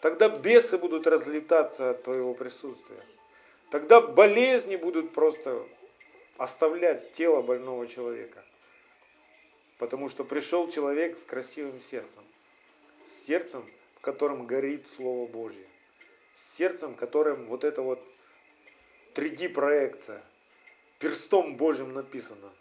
Тогда 0.01 0.27
бесы 0.27 0.77
будут 0.77 1.07
разлетаться 1.07 1.91
от 1.91 2.03
твоего 2.03 2.33
присутствия. 2.33 3.01
Тогда 3.69 4.01
болезни 4.01 4.75
будут 4.75 5.13
просто 5.13 5.65
оставлять 6.35 7.13
тело 7.13 7.41
больного 7.41 7.87
человека. 7.87 8.43
Потому 9.77 10.09
что 10.09 10.25
пришел 10.25 10.69
человек 10.69 11.17
с 11.17 11.23
красивым 11.23 11.79
сердцем 11.79 12.23
с 13.05 13.25
сердцем, 13.25 13.69
в 13.95 14.01
котором 14.01 14.47
горит 14.47 14.87
Слово 14.87 15.27
Божье, 15.27 15.65
с 16.33 16.55
сердцем, 16.57 16.95
которым 16.95 17.45
вот 17.47 17.63
это 17.63 17.81
вот 17.81 18.01
3D-проекция, 19.13 20.23
перстом 20.99 21.57
Божьим 21.57 21.93
написано. 21.93 22.51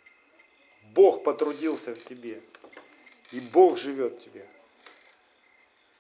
Бог 0.95 1.23
потрудился 1.23 1.95
в 1.95 2.05
тебе, 2.05 2.43
и 3.33 3.41
Бог 3.41 3.79
живет 3.79 4.15
в 4.15 4.19
тебе. 4.19 4.47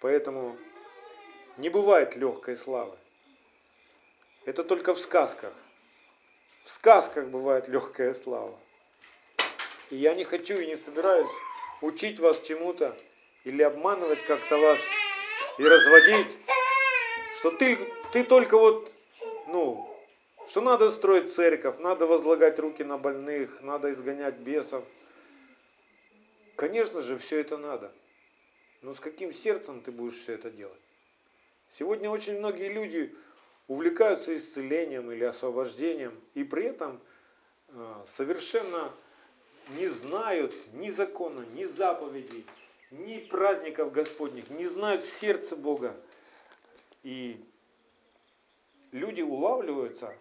Поэтому 0.01 0.57
не 1.59 1.69
бывает 1.69 2.17
легкой 2.17 2.57
славы. 2.57 2.97
Это 4.47 4.65
только 4.65 4.95
в 4.95 4.99
сказках. 4.99 5.53
В 6.65 6.71
сказках 6.71 7.29
бывает 7.29 7.69
легкая 7.69 8.15
слава. 8.15 8.59
И 9.91 9.97
я 9.97 10.15
не 10.15 10.25
хочу 10.25 10.59
и 10.59 10.67
не 10.67 10.77
собираюсь 10.77 11.31
учить 11.81 12.19
вас 12.19 12.41
чему-то 12.41 12.97
или 13.45 13.63
обманывать 13.63 14.23
как-то 14.25 14.59
вас 14.59 14.81
и 15.59 15.65
разводить, 15.65 16.39
что 17.35 17.51
ты, 17.51 17.79
ты 18.13 18.25
только 18.25 18.59
вот, 18.59 18.93
ну, 19.49 19.87
что 20.47 20.61
надо 20.61 20.91
строить 20.91 21.33
церковь, 21.33 21.79
надо 21.79 22.07
возлагать 22.07 22.59
руки 22.59 22.83
на 22.83 22.99
больных, 22.99 23.61
надо 23.63 23.91
изгонять 23.91 24.37
бесов. 24.37 24.85
Конечно 26.57 27.03
же, 27.03 27.17
все 27.19 27.41
это 27.41 27.57
надо. 27.57 27.93
Но 28.83 28.93
с 28.95 29.01
каким 29.01 29.33
сердцем 29.33 29.81
ты 29.81 29.93
будешь 29.93 30.19
все 30.19 30.35
это 30.35 30.51
делать? 30.51 30.81
Сегодня 31.71 32.11
очень 32.11 32.39
многие 32.39 32.69
люди 32.69 33.15
увлекаются 33.69 34.35
исцелением 34.35 35.13
или 35.13 35.23
освобождением, 35.23 36.19
и 36.35 36.43
при 36.43 36.65
этом 36.65 37.01
э, 37.69 38.05
совершенно 38.07 38.93
не 39.77 39.87
знают 39.87 40.53
ни 40.73 40.91
закона, 40.91 41.45
ни 41.55 41.65
заповедей, 41.65 42.45
ни 42.91 43.19
праздников 43.19 43.93
Господних, 43.93 44.51
не 44.51 44.67
знают 44.67 45.05
сердца 45.05 45.57
Бога. 45.57 45.95
И 47.03 47.43
люди 48.93 49.23
улавливаются 49.23 50.15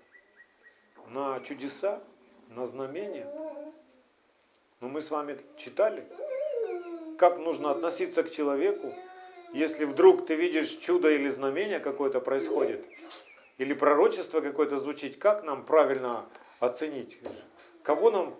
на 1.07 1.39
чудеса, 1.41 2.01
на 2.49 2.65
знамения. 2.67 3.27
Но 4.79 4.87
мы 4.87 5.01
с 5.01 5.11
вами 5.11 5.37
читали, 5.57 6.07
как 7.17 7.37
нужно 7.37 7.71
относиться 7.71 8.23
к 8.23 8.31
человеку, 8.31 8.93
если 9.51 9.85
вдруг 9.85 10.27
ты 10.27 10.35
видишь 10.35 10.69
чудо 10.69 11.11
или 11.11 11.27
знамение 11.29 11.79
какое-то 11.79 12.21
происходит, 12.21 12.85
или 13.57 13.73
пророчество 13.73 14.41
какое-то 14.41 14.77
звучит, 14.77 15.17
как 15.17 15.43
нам 15.43 15.65
правильно 15.65 16.25
оценить? 16.59 17.19
Кого 17.83 18.11
нам, 18.11 18.35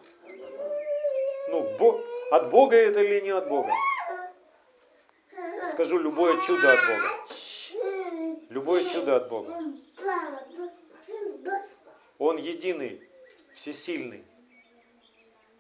ну, 1.49 2.01
от 2.31 2.51
Бога 2.51 2.77
это 2.77 3.01
или 3.01 3.21
не 3.21 3.31
от 3.31 3.49
Бога? 3.49 3.71
Скажу, 5.79 5.97
любое 5.97 6.41
чудо 6.41 6.73
от 6.73 6.85
Бога. 6.85 7.09
Любое 8.49 8.83
чудо 8.83 9.15
от 9.15 9.29
Бога. 9.29 9.63
Он 12.17 12.35
единый, 12.35 13.01
всесильный. 13.53 14.25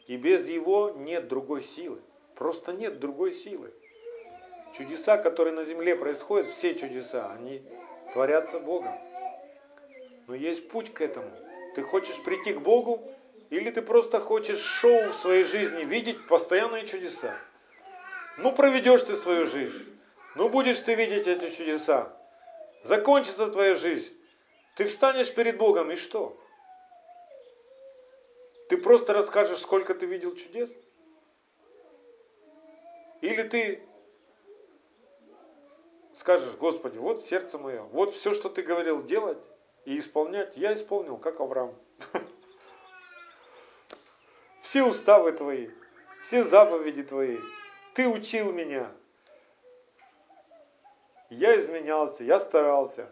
И 0.07 0.17
без 0.17 0.45
Его 0.49 0.89
нет 0.89 1.29
другой 1.29 1.63
силы. 1.63 2.01
Просто 2.35 2.73
нет 2.73 2.99
другой 2.99 3.33
силы. 3.33 3.71
Чудеса, 4.77 5.17
которые 5.17 5.53
на 5.53 5.63
земле 5.63 5.95
происходят, 5.95 6.49
все 6.49 6.73
чудеса, 6.73 7.31
они 7.31 7.63
творятся 8.11 8.59
Богом. 8.59 8.91
Но 10.27 10.35
есть 10.35 10.67
путь 10.67 10.93
к 10.93 10.99
этому. 10.99 11.31
Ты 11.75 11.81
хочешь 11.81 12.21
прийти 12.25 12.51
к 12.51 12.59
Богу, 12.59 13.09
или 13.49 13.71
ты 13.71 13.81
просто 13.81 14.19
хочешь 14.19 14.59
шоу 14.59 15.11
в 15.11 15.13
своей 15.13 15.45
жизни, 15.45 15.85
видеть 15.85 16.27
постоянные 16.27 16.85
чудеса. 16.85 17.33
Ну, 18.37 18.51
проведешь 18.51 19.03
ты 19.03 19.15
свою 19.15 19.45
жизнь. 19.45 19.95
Ну, 20.35 20.49
будешь 20.49 20.79
ты 20.79 20.95
видеть 20.95 21.27
эти 21.27 21.49
чудеса. 21.49 22.15
Закончится 22.83 23.47
твоя 23.47 23.75
жизнь. 23.75 24.13
Ты 24.75 24.85
встанешь 24.85 25.33
перед 25.33 25.57
Богом, 25.57 25.91
и 25.91 25.95
что? 25.95 26.39
Ты 28.69 28.77
просто 28.77 29.13
расскажешь, 29.13 29.59
сколько 29.59 29.95
ты 29.95 30.05
видел 30.05 30.35
чудес? 30.35 30.69
Или 33.21 33.43
ты 33.43 33.83
скажешь, 36.13 36.55
Господи, 36.55 36.97
вот 36.97 37.23
сердце 37.23 37.57
мое, 37.57 37.81
вот 37.81 38.13
все, 38.13 38.33
что 38.33 38.49
ты 38.49 38.61
говорил 38.61 39.03
делать 39.03 39.39
и 39.85 39.97
исполнять, 39.97 40.57
я 40.57 40.73
исполнил, 40.73 41.17
как 41.17 41.39
Авраам. 41.39 41.73
Все 44.61 44.83
уставы 44.83 45.31
твои, 45.31 45.69
все 46.21 46.43
заповеди 46.43 47.01
твои, 47.01 47.39
ты 47.95 48.07
учил 48.07 48.51
меня. 48.51 48.91
Я 51.29 51.59
изменялся, 51.59 52.23
я 52.23 52.39
старался. 52.39 53.09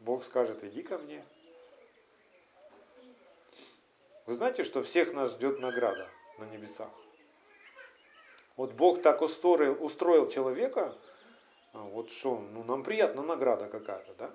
Бог 0.00 0.24
скажет, 0.24 0.64
иди 0.64 0.82
ко 0.82 0.98
мне. 0.98 1.24
Вы 4.26 4.34
знаете, 4.34 4.64
что 4.64 4.82
всех 4.82 5.12
нас 5.14 5.32
ждет 5.32 5.60
награда 5.60 6.08
на 6.38 6.44
небесах? 6.44 6.90
Вот 8.56 8.72
Бог 8.72 9.02
так 9.02 9.22
устроил, 9.22 9.82
устроил 9.84 10.28
человека, 10.28 10.96
а, 11.72 11.78
вот 11.82 12.10
что, 12.10 12.38
ну 12.38 12.62
нам 12.64 12.82
приятна 12.82 13.22
награда 13.22 13.68
какая-то, 13.68 14.14
да? 14.14 14.30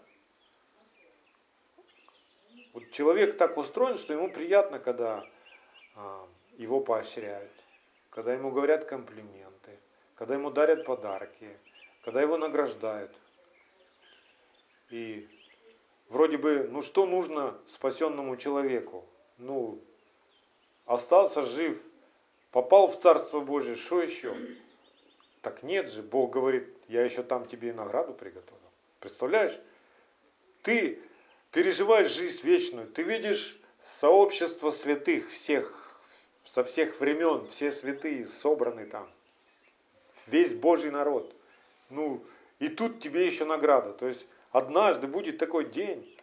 Вот 2.73 2.91
человек 2.91 3.37
так 3.37 3.57
устроен, 3.57 3.97
что 3.97 4.13
ему 4.13 4.29
приятно, 4.29 4.79
когда 4.79 5.25
а, 5.95 6.27
его 6.57 6.81
поощряют, 6.81 7.51
когда 8.09 8.33
ему 8.33 8.51
говорят 8.51 8.85
комплименты, 8.85 9.79
когда 10.15 10.35
ему 10.35 10.51
дарят 10.51 10.85
подарки, 10.85 11.57
когда 12.09 12.23
его 12.23 12.37
награждают. 12.37 13.11
И 14.89 15.29
вроде 16.07 16.39
бы, 16.39 16.67
ну 16.71 16.81
что 16.81 17.05
нужно 17.05 17.55
спасенному 17.67 18.35
человеку? 18.35 19.05
ну, 19.37 19.79
остался 20.87 21.43
жив, 21.43 21.79
попал 22.49 22.87
в 22.87 22.99
Царство 22.99 23.41
Божие, 23.41 23.75
что 23.75 24.01
еще? 24.01 24.35
Так 25.43 25.61
нет 25.61 25.87
же, 25.87 26.01
Бог 26.01 26.31
говорит, 26.31 26.67
я 26.87 27.05
еще 27.05 27.21
там 27.21 27.47
тебе 27.47 27.69
и 27.69 27.73
награду 27.73 28.13
приготовил. 28.13 28.57
Представляешь? 28.99 29.59
Ты 30.63 30.99
переживаешь 31.51 32.09
жизнь 32.09 32.43
вечную, 32.43 32.87
ты 32.87 33.03
видишь 33.03 33.59
сообщество 33.99 34.71
святых 34.71 35.29
всех, 35.29 36.01
со 36.43 36.63
всех 36.63 36.99
времен, 36.99 37.47
все 37.49 37.71
святые 37.71 38.25
собраны 38.25 38.87
там, 38.87 39.07
весь 40.25 40.55
Божий 40.55 40.89
народ. 40.89 41.35
Ну, 41.89 42.23
и 42.59 42.67
тут 42.67 42.99
тебе 42.99 43.25
еще 43.25 43.45
награда. 43.45 43.93
То 43.93 44.07
есть 44.07 44.25
однажды 44.51 45.07
будет 45.07 45.37
такой 45.37 45.65
день, 45.65 46.17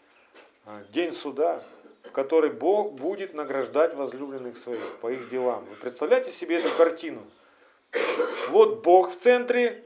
а, 0.65 0.83
день 0.91 1.13
суда, 1.13 1.63
в 2.05 2.13
которой 2.13 2.53
Бог 2.53 2.93
будет 2.93 3.35
награждать 3.35 3.95
возлюбленных 3.95 4.57
своих 4.57 4.99
по 5.01 5.11
их 5.11 5.29
делам. 5.29 5.65
Вы 5.65 5.77
представляете 5.77 6.31
себе 6.31 6.59
эту 6.59 6.71
картину? 6.77 7.23
Вот 8.51 8.85
Бог 8.85 9.11
в 9.11 9.17
центре, 9.17 9.85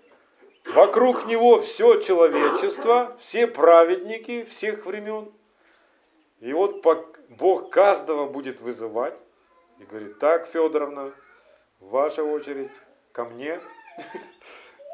вокруг 0.74 1.26
Него 1.26 1.60
все 1.60 2.00
человечество, 2.00 3.16
все 3.18 3.46
праведники 3.46 4.44
всех 4.44 4.86
времен. 4.86 5.32
И 6.40 6.52
вот 6.52 6.84
Бог 7.28 7.70
каждого 7.70 8.26
будет 8.26 8.60
вызывать 8.60 9.18
и 9.78 9.84
говорит, 9.84 10.18
так, 10.18 10.46
Федоровна, 10.46 11.12
ваша 11.80 12.24
очередь 12.24 12.70
ко 13.12 13.24
мне. 13.24 13.60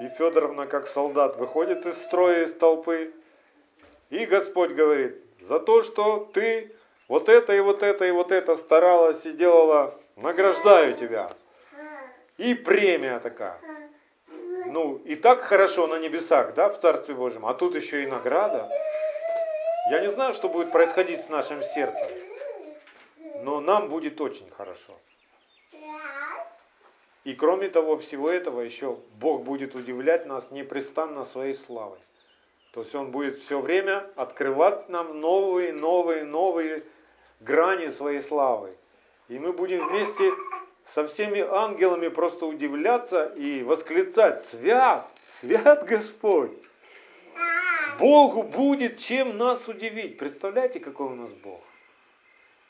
И 0.00 0.08
Федоровна, 0.08 0.66
как 0.66 0.86
солдат, 0.86 1.36
выходит 1.36 1.86
из 1.86 2.00
строя, 2.02 2.44
из 2.44 2.54
толпы. 2.54 3.12
И 4.10 4.26
Господь 4.26 4.72
говорит, 4.72 5.16
за 5.40 5.58
то, 5.58 5.82
что 5.82 6.28
ты 6.32 6.74
вот 7.08 7.28
это 7.28 7.54
и 7.54 7.60
вот 7.60 7.82
это 7.82 8.04
и 8.04 8.10
вот 8.10 8.32
это 8.32 8.56
старалась 8.56 9.24
и 9.26 9.32
делала, 9.32 9.98
награждаю 10.16 10.94
тебя. 10.94 11.30
И 12.36 12.54
премия 12.54 13.18
такая. 13.20 13.58
Ну, 14.66 14.96
и 15.04 15.14
так 15.14 15.40
хорошо 15.40 15.86
на 15.86 15.98
небесах, 15.98 16.54
да, 16.54 16.68
в 16.68 16.78
Царстве 16.78 17.14
Божьем, 17.14 17.46
а 17.46 17.54
тут 17.54 17.74
еще 17.74 18.02
и 18.02 18.06
награда. 18.06 18.68
Я 19.90 20.00
не 20.00 20.08
знаю, 20.08 20.34
что 20.34 20.48
будет 20.48 20.72
происходить 20.72 21.20
с 21.20 21.28
нашим 21.28 21.62
сердцем, 21.62 22.08
но 23.42 23.60
нам 23.60 23.88
будет 23.88 24.20
очень 24.20 24.50
хорошо. 24.50 24.92
И 27.26 27.34
кроме 27.34 27.68
того, 27.68 27.96
всего 27.96 28.30
этого, 28.30 28.60
еще 28.60 28.96
Бог 29.18 29.42
будет 29.42 29.74
удивлять 29.74 30.26
нас 30.26 30.52
непрестанно 30.52 31.24
своей 31.24 31.54
славой. 31.54 31.98
То 32.70 32.82
есть 32.82 32.94
Он 32.94 33.10
будет 33.10 33.36
все 33.36 33.60
время 33.60 34.06
открывать 34.14 34.88
нам 34.88 35.20
новые, 35.20 35.72
новые, 35.72 36.22
новые 36.22 36.84
грани 37.40 37.88
своей 37.88 38.22
славы. 38.22 38.76
И 39.26 39.40
мы 39.40 39.52
будем 39.52 39.84
вместе 39.88 40.30
со 40.84 41.04
всеми 41.04 41.40
ангелами 41.40 42.06
просто 42.06 42.46
удивляться 42.46 43.24
и 43.36 43.64
восклицать, 43.64 44.40
свят, 44.40 45.10
свят 45.40 45.84
Господь. 45.84 46.52
Богу 47.98 48.44
будет 48.44 48.98
чем 48.98 49.36
нас 49.36 49.66
удивить. 49.66 50.16
Представляете, 50.16 50.78
какой 50.78 51.08
у 51.08 51.16
нас 51.16 51.30
Бог? 51.32 51.60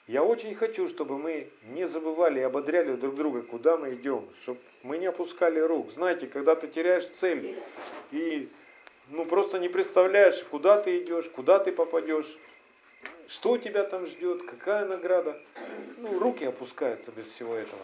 Я 0.06 0.22
очень 0.22 0.54
хочу, 0.54 0.86
чтобы 0.86 1.18
мы 1.18 1.50
не 1.64 1.84
забывали 1.84 2.38
и 2.38 2.42
ободряли 2.44 2.94
друг 2.94 3.16
друга, 3.16 3.42
куда 3.42 3.76
мы 3.76 3.94
идем, 3.94 4.28
чтобы 4.42 4.60
мы 4.82 4.98
не 4.98 5.06
опускали 5.06 5.58
рук. 5.58 5.90
Знаете, 5.90 6.28
когда 6.28 6.54
ты 6.54 6.68
теряешь 6.68 7.08
цель 7.08 7.56
и 8.12 8.48
ну, 9.08 9.24
просто 9.24 9.58
не 9.58 9.68
представляешь, 9.68 10.44
куда 10.44 10.80
ты 10.80 11.02
идешь, 11.02 11.28
куда 11.28 11.58
ты 11.58 11.72
попадешь, 11.72 12.38
что 13.26 13.58
тебя 13.58 13.84
там 13.84 14.06
ждет, 14.06 14.44
какая 14.44 14.84
награда. 14.84 15.40
Ну, 15.98 16.18
руки 16.18 16.44
опускаются 16.44 17.10
без 17.10 17.26
всего 17.26 17.54
этого. 17.54 17.82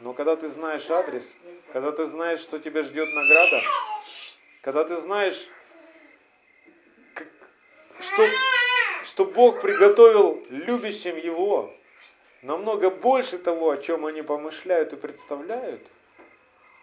Но 0.00 0.12
когда 0.12 0.36
ты 0.36 0.48
знаешь 0.48 0.90
адрес, 0.90 1.34
когда 1.72 1.90
ты 1.90 2.04
знаешь, 2.04 2.40
что 2.40 2.58
тебя 2.58 2.82
ждет 2.82 3.08
награда, 3.12 3.60
когда 4.60 4.84
ты 4.84 4.96
знаешь, 4.96 5.48
что, 7.98 8.26
что 9.06 9.24
Бог 9.24 9.62
приготовил 9.62 10.44
любящим 10.50 11.16
Его 11.16 11.72
намного 12.42 12.90
больше 12.90 13.38
того, 13.38 13.70
о 13.70 13.76
чем 13.76 14.04
они 14.04 14.22
помышляют 14.22 14.92
и 14.92 14.96
представляют, 14.96 15.80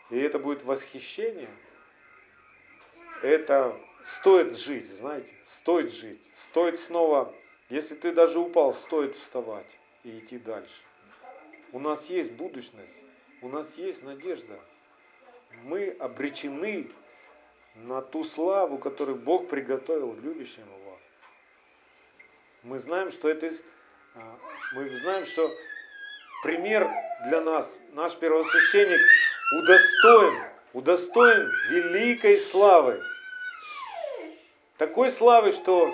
и 0.09 0.17
это 0.17 0.39
будет 0.39 0.63
восхищение, 0.63 1.49
это 3.21 3.77
стоит 4.05 4.55
жить, 4.55 4.87
знаете, 4.87 5.35
стоит 5.43 5.91
жить, 5.91 6.23
стоит 6.33 6.79
снова, 6.79 7.33
если 7.69 7.95
ты 7.95 8.13
даже 8.13 8.39
упал, 8.39 8.73
стоит 8.73 9.15
вставать 9.15 9.77
и 10.03 10.19
идти 10.19 10.37
дальше. 10.37 10.81
У 11.73 11.79
нас 11.79 12.09
есть 12.09 12.31
будущность, 12.31 12.95
у 13.41 13.49
нас 13.49 13.77
есть 13.77 14.01
надежда. 14.01 14.57
Мы 15.63 15.89
обречены 15.99 16.89
на 17.75 18.01
ту 18.01 18.23
славу, 18.23 18.77
которую 18.77 19.17
Бог 19.17 19.49
приготовил 19.49 20.15
любящим 20.15 20.63
его. 20.63 20.82
Мы 22.63 22.79
знаем, 22.79 23.11
что 23.11 23.27
это, 23.27 23.51
а, 24.15 24.39
мы 24.71 24.87
знаем, 24.87 25.25
что 25.25 25.53
пример 26.43 26.89
для 27.25 27.41
нас, 27.41 27.77
наш 27.91 28.15
первосвященник 28.15 29.01
удостоен, 29.59 30.43
удостоен 30.71 31.51
великой 31.69 32.39
славы. 32.39 33.01
Такой 34.77 35.11
славы, 35.11 35.51
что 35.51 35.93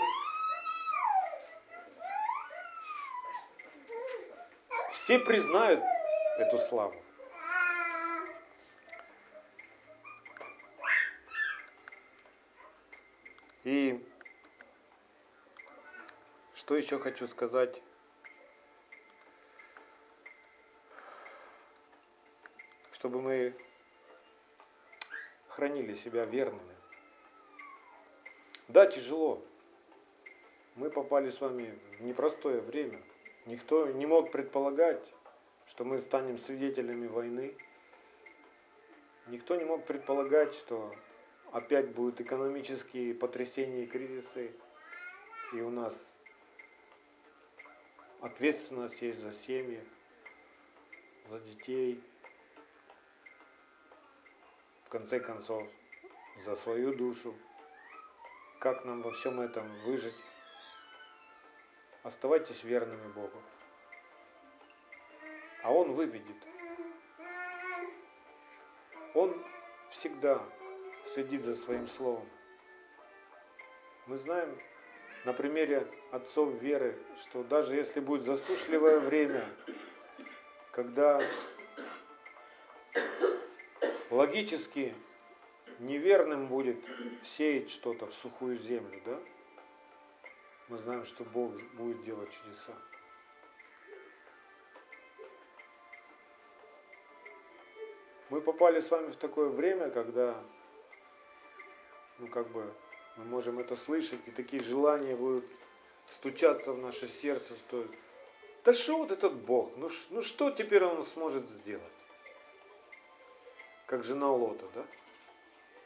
все 4.91 5.17
признают 5.17 5.81
эту 6.37 6.59
славу. 6.59 6.95
И 13.63 14.05
что 16.68 16.68
еще 16.79 16.97
хочу 16.97 17.27
сказать? 17.27 17.81
Чтобы 22.93 23.21
мы 23.21 23.53
хранили 25.47 25.93
себя 25.93 26.25
верными. 26.25 26.75
Да, 28.67 28.85
тяжело. 28.85 29.43
Мы 30.75 30.89
попали 30.89 31.29
с 31.29 31.41
вами 31.41 31.77
в 31.97 32.01
непростое 32.01 32.61
время. 32.61 33.01
Никто 33.45 33.87
не 33.87 34.05
мог 34.05 34.31
предполагать, 34.31 35.13
что 35.67 35.83
мы 35.83 35.97
станем 35.97 36.37
свидетелями 36.37 37.07
войны. 37.07 37.55
Никто 39.27 39.55
не 39.55 39.65
мог 39.65 39.85
предполагать, 39.85 40.53
что 40.53 40.93
опять 41.51 41.89
будут 41.89 42.21
экономические 42.21 43.13
потрясения 43.13 43.83
и 43.83 43.87
кризисы, 43.87 44.51
и 45.53 45.61
у 45.61 45.69
нас 45.69 46.18
ответственность 48.21 49.01
есть 49.01 49.19
за 49.19 49.31
семьи, 49.31 49.83
за 51.25 51.39
детей, 51.39 52.03
в 54.85 54.89
конце 54.89 55.19
концов, 55.19 55.67
за 56.37 56.55
свою 56.55 56.95
душу. 56.95 57.35
Как 58.59 58.83
нам 58.85 59.01
во 59.01 59.11
всем 59.11 59.39
этом 59.39 59.65
выжить? 59.85 60.15
Оставайтесь 62.03 62.63
верными 62.63 63.11
Богу. 63.13 63.41
А 65.63 65.71
Он 65.71 65.93
выведет. 65.93 66.47
Он 69.13 69.45
всегда 69.89 70.43
следит 71.03 71.41
за 71.41 71.55
своим 71.55 71.87
словом. 71.87 72.27
Мы 74.07 74.17
знаем 74.17 74.59
на 75.25 75.33
примере 75.33 75.87
отцов 76.11 76.53
веры, 76.61 76.97
что 77.21 77.43
даже 77.43 77.75
если 77.75 77.99
будет 77.99 78.23
засушливое 78.23 78.99
время, 78.99 79.45
когда 80.71 81.21
логически 84.09 84.93
неверным 85.79 86.47
будет 86.47 86.77
сеять 87.21 87.69
что-то 87.69 88.07
в 88.07 88.13
сухую 88.13 88.57
землю, 88.57 89.01
да? 89.05 89.19
Мы 90.67 90.77
знаем, 90.77 91.03
что 91.03 91.23
Бог 91.23 91.51
будет 91.73 92.03
делать 92.03 92.31
чудеса. 92.31 92.73
Мы 98.29 98.41
попали 98.41 98.79
с 98.79 98.91
вами 98.91 99.09
в 99.09 99.15
такое 99.15 99.49
время, 99.49 99.89
когда, 99.89 100.35
ну 102.19 102.27
как 102.27 102.47
бы, 102.51 102.71
мы 103.19 103.25
можем 103.25 103.59
это 103.59 103.75
слышать, 103.75 104.21
и 104.27 104.31
такие 104.31 104.63
желания 104.63 105.13
будут 105.13 105.43
стучаться 106.09 106.71
в 106.71 106.77
наше 106.77 107.09
сердце, 107.09 107.53
что 107.55 107.85
да 108.63 108.71
что 108.71 108.99
вот 108.99 109.11
этот 109.11 109.33
Бог, 109.33 109.75
ну, 109.75 109.89
ну 110.09 110.21
что 110.21 110.51
теперь 110.51 110.85
он 110.85 111.03
сможет 111.03 111.49
сделать? 111.49 111.83
Как 113.87 114.05
жена 114.05 114.31
Лота, 114.31 114.65
да? 114.73 114.85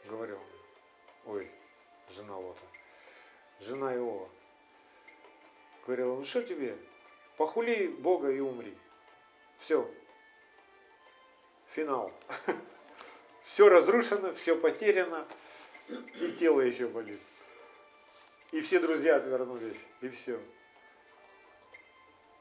Говорил. 0.06 0.38
Ой, 1.26 1.50
жена 2.10 2.36
Лота. 2.36 2.64
Жена 3.60 3.96
Иова. 3.96 4.28
Говорила, 5.84 6.14
ну 6.14 6.22
что 6.22 6.42
тебе? 6.42 6.78
Похули 7.36 7.88
Бога 7.88 8.30
и 8.30 8.38
умри. 8.38 8.76
Все, 9.58 9.90
финал. 11.66 12.12
Все 13.42 13.68
разрушено, 13.68 14.32
все 14.32 14.56
потеряно, 14.56 15.26
и 15.88 16.32
тело 16.32 16.60
еще 16.60 16.88
болит. 16.88 17.20
И 18.52 18.60
все 18.60 18.80
друзья 18.80 19.16
отвернулись, 19.16 19.84
и 20.00 20.08
все. 20.08 20.40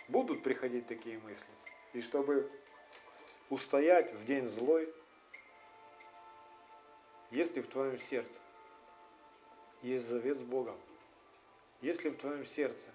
Будут 0.07 0.43
приходить 0.43 0.87
такие 0.87 1.17
мысли. 1.19 1.47
И 1.93 2.01
чтобы 2.01 2.51
устоять 3.49 4.13
в 4.13 4.25
день 4.25 4.47
злой, 4.47 4.93
если 7.31 7.61
в 7.61 7.67
твоем 7.67 7.97
сердце 7.97 8.39
есть 9.81 10.05
завет 10.05 10.37
с 10.37 10.43
Богом, 10.43 10.77
если 11.81 12.09
в 12.09 12.17
твоем 12.17 12.45
сердце 12.45 12.89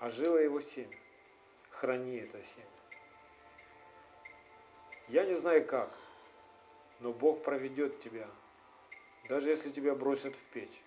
ожило 0.00 0.36
его 0.36 0.60
семя, 0.60 0.96
храни 1.70 2.18
это 2.18 2.42
семя. 2.42 2.66
Я 5.08 5.24
не 5.24 5.34
знаю 5.34 5.66
как, 5.66 5.90
но 7.00 7.12
Бог 7.12 7.42
проведет 7.42 8.00
тебя, 8.00 8.28
даже 9.28 9.50
если 9.50 9.70
тебя 9.70 9.94
бросят 9.94 10.34
в 10.34 10.42
печь. 10.52 10.80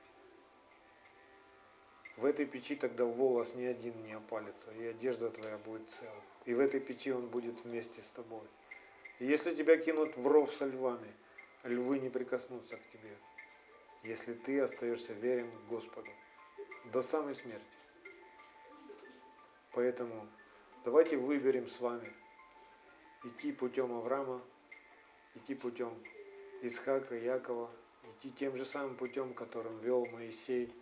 В 2.18 2.26
этой 2.26 2.46
печи 2.46 2.76
тогда 2.76 3.06
волос 3.06 3.56
ни 3.56 3.64
один 3.64 4.04
не 4.04 4.14
опалится, 4.14 4.72
и 4.74 4.86
одежда 4.86 5.30
твоя 5.30 5.58
будет 5.58 5.90
цела. 5.90 6.22
И 6.46 6.54
в 6.54 6.60
этой 6.60 6.80
печи 6.80 7.12
он 7.12 7.28
будет 7.28 7.64
вместе 7.64 8.02
с 8.02 8.10
тобой. 8.10 8.48
И 9.20 9.26
если 9.26 9.56
тебя 9.56 9.78
кинут 9.78 10.18
в 10.18 10.28
ров 10.28 10.54
со 10.54 10.66
львами, 10.66 11.14
львы 11.64 12.00
не 12.00 12.10
прикоснутся 12.10 12.78
к 12.78 12.88
тебе, 12.90 13.16
если 14.04 14.34
ты 14.34 14.60
остаешься 14.60 15.14
верен 15.14 15.50
Господу 15.70 16.10
до 16.86 17.02
самой 17.02 17.36
смерти. 17.36 17.66
Поэтому 19.72 20.28
давайте 20.84 21.18
выберем 21.18 21.68
с 21.68 21.80
вами 21.80 22.12
идти 23.24 23.52
путем 23.52 23.94
Авраама, 23.94 24.42
идти 25.36 25.56
путем 25.56 25.94
Исхака, 26.62 27.16
Якова, 27.16 27.72
идти 28.04 28.32
тем 28.32 28.58
же 28.58 28.66
самым 28.66 28.96
путем, 28.96 29.34
которым 29.34 29.78
вел 29.80 30.06
Моисей 30.08 30.74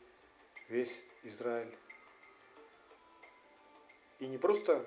весь 0.68 1.04
Израиль. 1.24 1.76
И 4.20 4.28
не 4.28 4.38
просто 4.38 4.86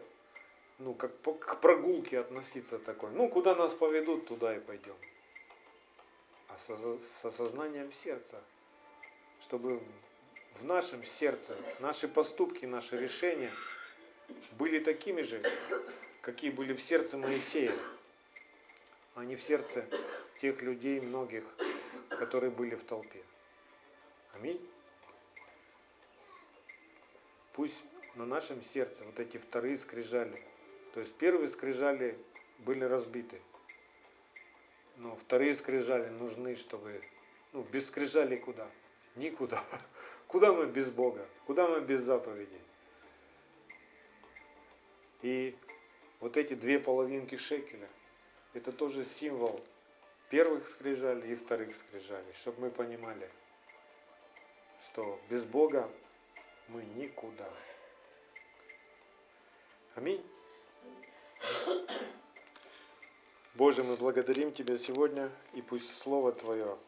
ну, 0.78 0.94
как 0.94 1.12
к 1.20 1.60
прогулке 1.60 2.18
относиться 2.18 2.78
такой. 2.78 3.10
Ну, 3.12 3.28
куда 3.28 3.54
нас 3.54 3.72
поведут, 3.72 4.26
туда 4.26 4.56
и 4.56 4.60
пойдем. 4.60 4.96
А 6.48 6.58
со, 6.58 6.76
с 6.76 7.24
осознанием 7.24 7.92
сердца, 7.92 8.42
чтобы 9.40 9.80
в 10.54 10.64
нашем 10.64 11.02
сердце 11.04 11.56
наши 11.80 12.08
поступки, 12.08 12.66
наши 12.66 12.96
решения 12.96 13.52
были 14.58 14.78
такими 14.78 15.22
же, 15.22 15.42
какие 16.20 16.50
были 16.50 16.74
в 16.74 16.82
сердце 16.82 17.16
Моисея, 17.16 17.72
а 19.14 19.24
не 19.24 19.36
в 19.36 19.42
сердце 19.42 19.86
тех 20.38 20.62
людей 20.62 21.00
многих, 21.00 21.44
которые 22.22 22.52
были 22.52 22.76
в 22.76 22.84
толпе. 22.84 23.20
Аминь. 24.34 24.64
Пусть 27.52 27.82
на 28.14 28.24
нашем 28.24 28.62
сердце 28.62 29.04
вот 29.04 29.18
эти 29.18 29.38
вторые 29.38 29.76
скрижали, 29.76 30.40
то 30.94 31.00
есть 31.00 31.12
первые 31.14 31.48
скрижали 31.48 32.16
были 32.58 32.84
разбиты, 32.84 33.42
но 34.98 35.16
вторые 35.16 35.56
скрижали 35.56 36.10
нужны, 36.10 36.54
чтобы, 36.54 37.02
ну, 37.52 37.66
без 37.72 37.88
скрижали 37.88 38.36
куда? 38.36 38.70
Никуда. 39.16 39.60
Куда 40.28 40.52
мы 40.52 40.66
без 40.66 40.90
Бога? 40.90 41.26
Куда 41.46 41.66
мы 41.66 41.80
без 41.80 42.02
заповедей? 42.02 42.60
И 45.22 45.56
вот 46.20 46.36
эти 46.36 46.54
две 46.54 46.78
половинки 46.78 47.36
шекеля, 47.36 47.88
это 48.54 48.70
тоже 48.70 49.04
символ 49.04 49.60
первых 50.32 50.66
скрижалей 50.66 51.32
и 51.32 51.34
вторых 51.34 51.76
скрижалей, 51.76 52.32
чтобы 52.32 52.62
мы 52.62 52.70
понимали, 52.70 53.30
что 54.80 55.20
без 55.28 55.44
Бога 55.44 55.90
мы 56.68 56.82
никуда. 56.84 57.50
Аминь. 59.94 60.24
Боже, 63.56 63.84
мы 63.84 63.96
благодарим 63.96 64.52
Тебя 64.52 64.78
сегодня, 64.78 65.30
и 65.52 65.60
пусть 65.60 65.94
Слово 65.98 66.32
Твое 66.32 66.78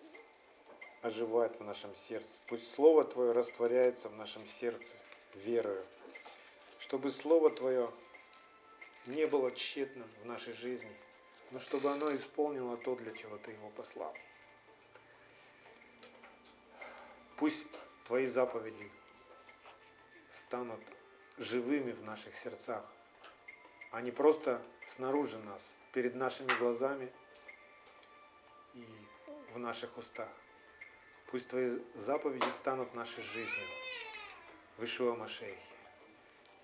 оживает 1.03 1.61
в 1.61 1.65
нашем 1.65 1.95
сердце. 1.95 2.41
Пусть 2.47 2.73
Слово 2.75 3.05
Твое 3.05 3.33
растворяется 3.33 4.09
в 4.09 4.17
нашем 4.17 4.47
сердце 4.47 4.97
верою. 5.35 5.85
Чтобы 6.79 7.11
Слово 7.11 7.51
Твое 7.51 7.91
не 9.05 9.27
было 9.27 9.53
тщетным 9.53 10.09
в 10.23 10.25
нашей 10.25 10.55
жизни, 10.55 10.97
но 11.55 11.61
чтобы 11.61 11.89
оно 11.93 12.13
исполнило 12.13 12.77
то, 12.77 12.97
для 12.97 13.13
чего 13.13 13.39
Ты 13.39 13.53
его 13.53 13.71
послал. 13.71 14.13
Пусть 17.37 17.65
Твои 18.07 18.27
заповеди 18.27 18.91
станут 20.29 20.81
живыми 21.39 21.93
в 21.93 22.03
наших 22.03 22.35
сердцах, 22.35 22.85
а 23.93 24.01
не 24.01 24.11
просто 24.11 24.61
снаружи 24.85 25.39
нас, 25.39 25.75
перед 25.93 26.17
нашими 26.17 26.53
глазами 26.59 27.13
и 28.75 28.85
в 29.53 29.59
наших 29.61 29.97
устах. 29.97 30.29
Пусть 31.29 31.47
Твои 31.49 31.79
заповеди 31.95 32.51
станут 32.51 32.97
нашей 32.97 33.23
жизнью 33.23 33.67
в 34.77 34.83
Ишуа 34.83 35.15
Машехе. 35.15 35.57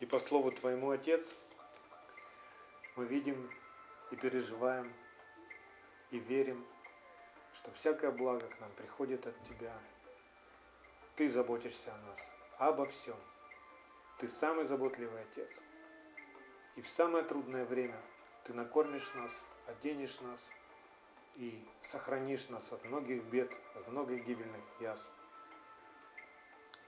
И 0.01 0.07
по 0.07 0.19
слову 0.19 0.51
Твоему, 0.51 0.91
Отец, 0.91 1.33
мы 2.97 3.07
видим 3.07 3.49
и 4.11 4.17
переживаем 4.17 4.93
и 6.11 6.19
верим, 6.19 6.65
что 7.55 7.71
всякое 7.73 8.11
благо 8.11 8.47
к 8.47 8.61
нам 8.61 8.71
приходит 8.73 9.27
от 9.27 9.35
Тебя. 9.45 9.73
Ты 11.17 11.29
заботишься 11.29 11.95
о 11.95 11.99
нас, 11.99 12.19
обо 12.59 12.87
всем. 12.87 13.17
Ты 14.19 14.29
самый 14.29 14.65
заботливый 14.65 15.23
Отец. 15.23 15.61
И 16.77 16.83
в 16.83 16.89
самое 16.89 17.25
трудное 17.25 17.65
время 17.65 18.01
Ты 18.45 18.55
накормишь 18.55 19.13
нас, 19.15 19.33
оденешь 19.67 20.21
нас 20.21 20.41
и 21.37 21.63
сохранишь 21.83 22.49
нас 22.49 22.73
от 22.73 22.85
многих 22.85 23.23
бед, 23.25 23.53
от 23.75 23.89
многих 23.89 24.25
гибельных 24.27 24.63
язв. 24.81 25.07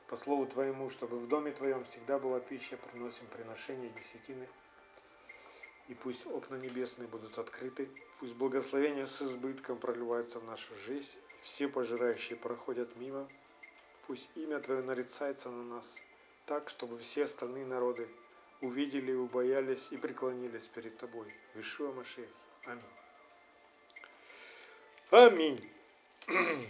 По 0.09 0.16
слову 0.16 0.47
Твоему, 0.47 0.91
чтобы 0.91 1.18
в 1.18 1.27
доме 1.29 1.53
Твоем 1.53 1.85
всегда 1.85 2.18
была 2.18 2.39
пища, 2.41 2.77
приносим 2.77 3.27
приношение 3.29 3.91
десятины. 3.91 4.47
И 5.93 5.95
пусть 5.95 6.26
окна 6.26 6.57
небесные 6.57 7.07
будут 7.07 7.36
открыты, 7.36 7.86
пусть 8.18 8.32
благословение 8.32 9.07
с 9.07 9.20
избытком 9.20 9.78
проливается 9.78 10.40
в 10.40 10.45
нашу 10.45 10.74
жизнь, 10.86 11.12
все 11.43 11.68
пожирающие 11.68 12.38
проходят 12.38 12.97
мимо, 12.97 13.28
пусть 14.07 14.30
имя 14.34 14.59
Твое 14.59 14.80
нарицается 14.80 15.51
на 15.51 15.62
нас– 15.62 15.95
так, 16.47 16.70
чтобы 16.70 16.99
все 16.99 17.24
остальные 17.24 17.66
народы 17.66 18.09
увидели, 18.62 19.12
убоялись 19.12 19.88
и 19.90 19.99
преклонились 19.99 20.66
перед 20.68 20.97
Тобой. 20.97 21.32
Вишуа 21.55 21.93
Машехи. 21.93 22.28
Аминь. 22.64 22.82
Аминь. 25.11 25.70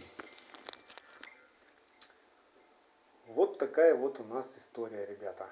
Вот 3.29 3.57
такая 3.57 3.95
вот 3.95 4.21
у 4.21 4.25
нас 4.25 4.53
история, 4.59 5.07
ребята. 5.07 5.49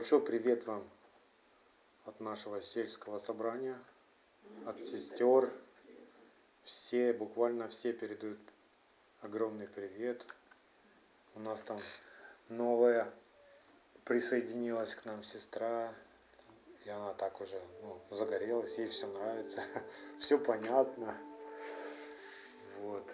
Большой 0.00 0.22
привет 0.22 0.66
вам 0.66 0.82
от 2.06 2.20
нашего 2.20 2.62
сельского 2.62 3.18
собрания, 3.18 3.78
от 4.64 4.82
сестер. 4.82 5.52
Все, 6.62 7.12
буквально 7.12 7.68
все 7.68 7.92
передают 7.92 8.38
огромный 9.20 9.68
привет. 9.68 10.24
У 11.34 11.40
нас 11.40 11.60
там 11.60 11.78
новая 12.48 13.12
присоединилась 14.06 14.94
к 14.94 15.04
нам 15.04 15.22
сестра. 15.22 15.92
И 16.86 16.88
она 16.88 17.12
так 17.12 17.38
уже 17.42 17.60
ну, 17.82 18.00
загорелась, 18.08 18.78
ей 18.78 18.86
все 18.86 19.06
нравится, 19.06 19.62
все 20.18 20.38
понятно. 20.38 21.14
Вот. 22.78 23.04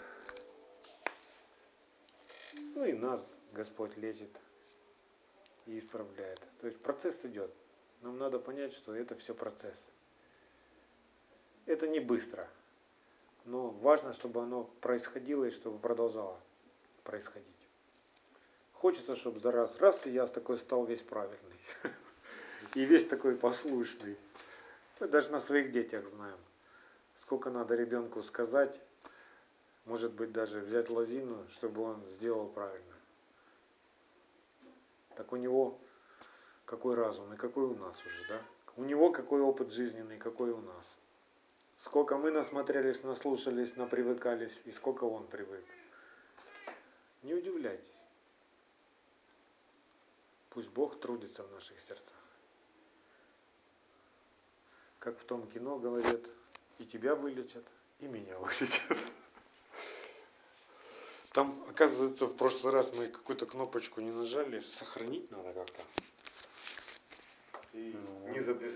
Ну 2.77 2.85
и 2.85 2.93
нас 2.93 3.27
Господь 3.51 3.97
лечит 3.97 4.31
и 5.67 5.79
исправляет. 5.79 6.41
То 6.61 6.67
есть 6.67 6.81
процесс 6.81 7.25
идет. 7.25 7.53
Нам 8.03 8.19
надо 8.19 8.39
понять, 8.39 8.73
что 8.73 8.95
это 8.95 9.15
все 9.17 9.35
процесс. 9.35 9.89
Это 11.67 11.89
не 11.89 11.99
быстро, 11.99 12.49
но 13.45 13.71
важно, 13.71 14.13
чтобы 14.13 14.43
оно 14.43 14.65
происходило 14.81 15.45
и 15.45 15.51
чтобы 15.51 15.79
продолжало 15.79 16.41
происходить. 17.03 17.47
Хочется, 18.73 19.17
чтобы 19.17 19.41
за 19.41 19.51
раз, 19.51 19.77
раз, 19.79 20.07
и 20.07 20.11
я 20.11 20.27
такой 20.27 20.59
стал 20.59 20.85
весь 20.85 21.03
правильный. 21.03 21.61
И 22.75 22.85
весь 22.85 23.07
такой 23.07 23.37
послушный. 23.37 24.19
Мы 25.01 25.09
даже 25.09 25.31
на 25.31 25.41
своих 25.41 25.73
детях 25.73 26.07
знаем, 26.09 26.39
сколько 27.19 27.49
надо 27.49 27.75
ребенку 27.75 28.23
сказать, 28.23 28.79
может 29.87 30.13
быть 30.13 30.31
даже 30.31 30.61
взять 30.61 30.91
лозину, 30.91 31.47
чтобы 31.49 31.83
он 31.83 32.05
сделал 32.11 32.49
правильно 32.49 32.96
так 35.17 35.33
у 35.33 35.37
него 35.37 35.81
какой 36.65 36.95
разум 36.95 37.33
и 37.33 37.37
какой 37.37 37.65
у 37.65 37.75
нас 37.75 37.99
уже, 38.05 38.29
да? 38.29 38.43
У 38.77 38.85
него 38.85 39.11
какой 39.11 39.41
опыт 39.41 39.73
жизненный, 39.73 40.19
какой 40.19 40.51
у 40.51 40.61
нас. 40.61 40.99
Сколько 41.79 42.17
мы 42.17 42.31
насмотрелись, 42.31 43.03
наслушались, 43.03 43.77
напривыкались, 43.77 44.63
и 44.65 44.71
сколько 44.71 45.05
он 45.05 45.27
привык. 45.27 45.65
Не 47.23 47.35
удивляйтесь. 47.35 47.85
Пусть 50.51 50.71
Бог 50.71 50.99
трудится 51.01 51.43
в 51.43 51.53
наших 51.53 51.79
сердцах. 51.81 52.17
Как 54.99 55.19
в 55.19 55.25
том 55.25 55.47
кино 55.49 55.79
говорят, 55.79 56.21
и 56.79 56.85
тебя 56.85 57.15
вылечат, 57.15 57.65
и 58.01 58.09
меня 58.09 58.39
вылечат. 58.39 58.97
Там, 61.37 61.55
оказывается, 61.69 62.25
в 62.25 62.35
прошлый 62.35 62.73
раз 62.73 62.95
мы 62.97 63.09
какую-то 63.09 63.45
кнопочку 63.45 64.01
не 64.01 64.11
нажали, 64.11 64.59
сохранить 64.61 65.31
надо 65.31 65.53
как-то. 65.53 65.83
И 67.75 67.95
не 68.31 68.41
записать. 68.41 68.75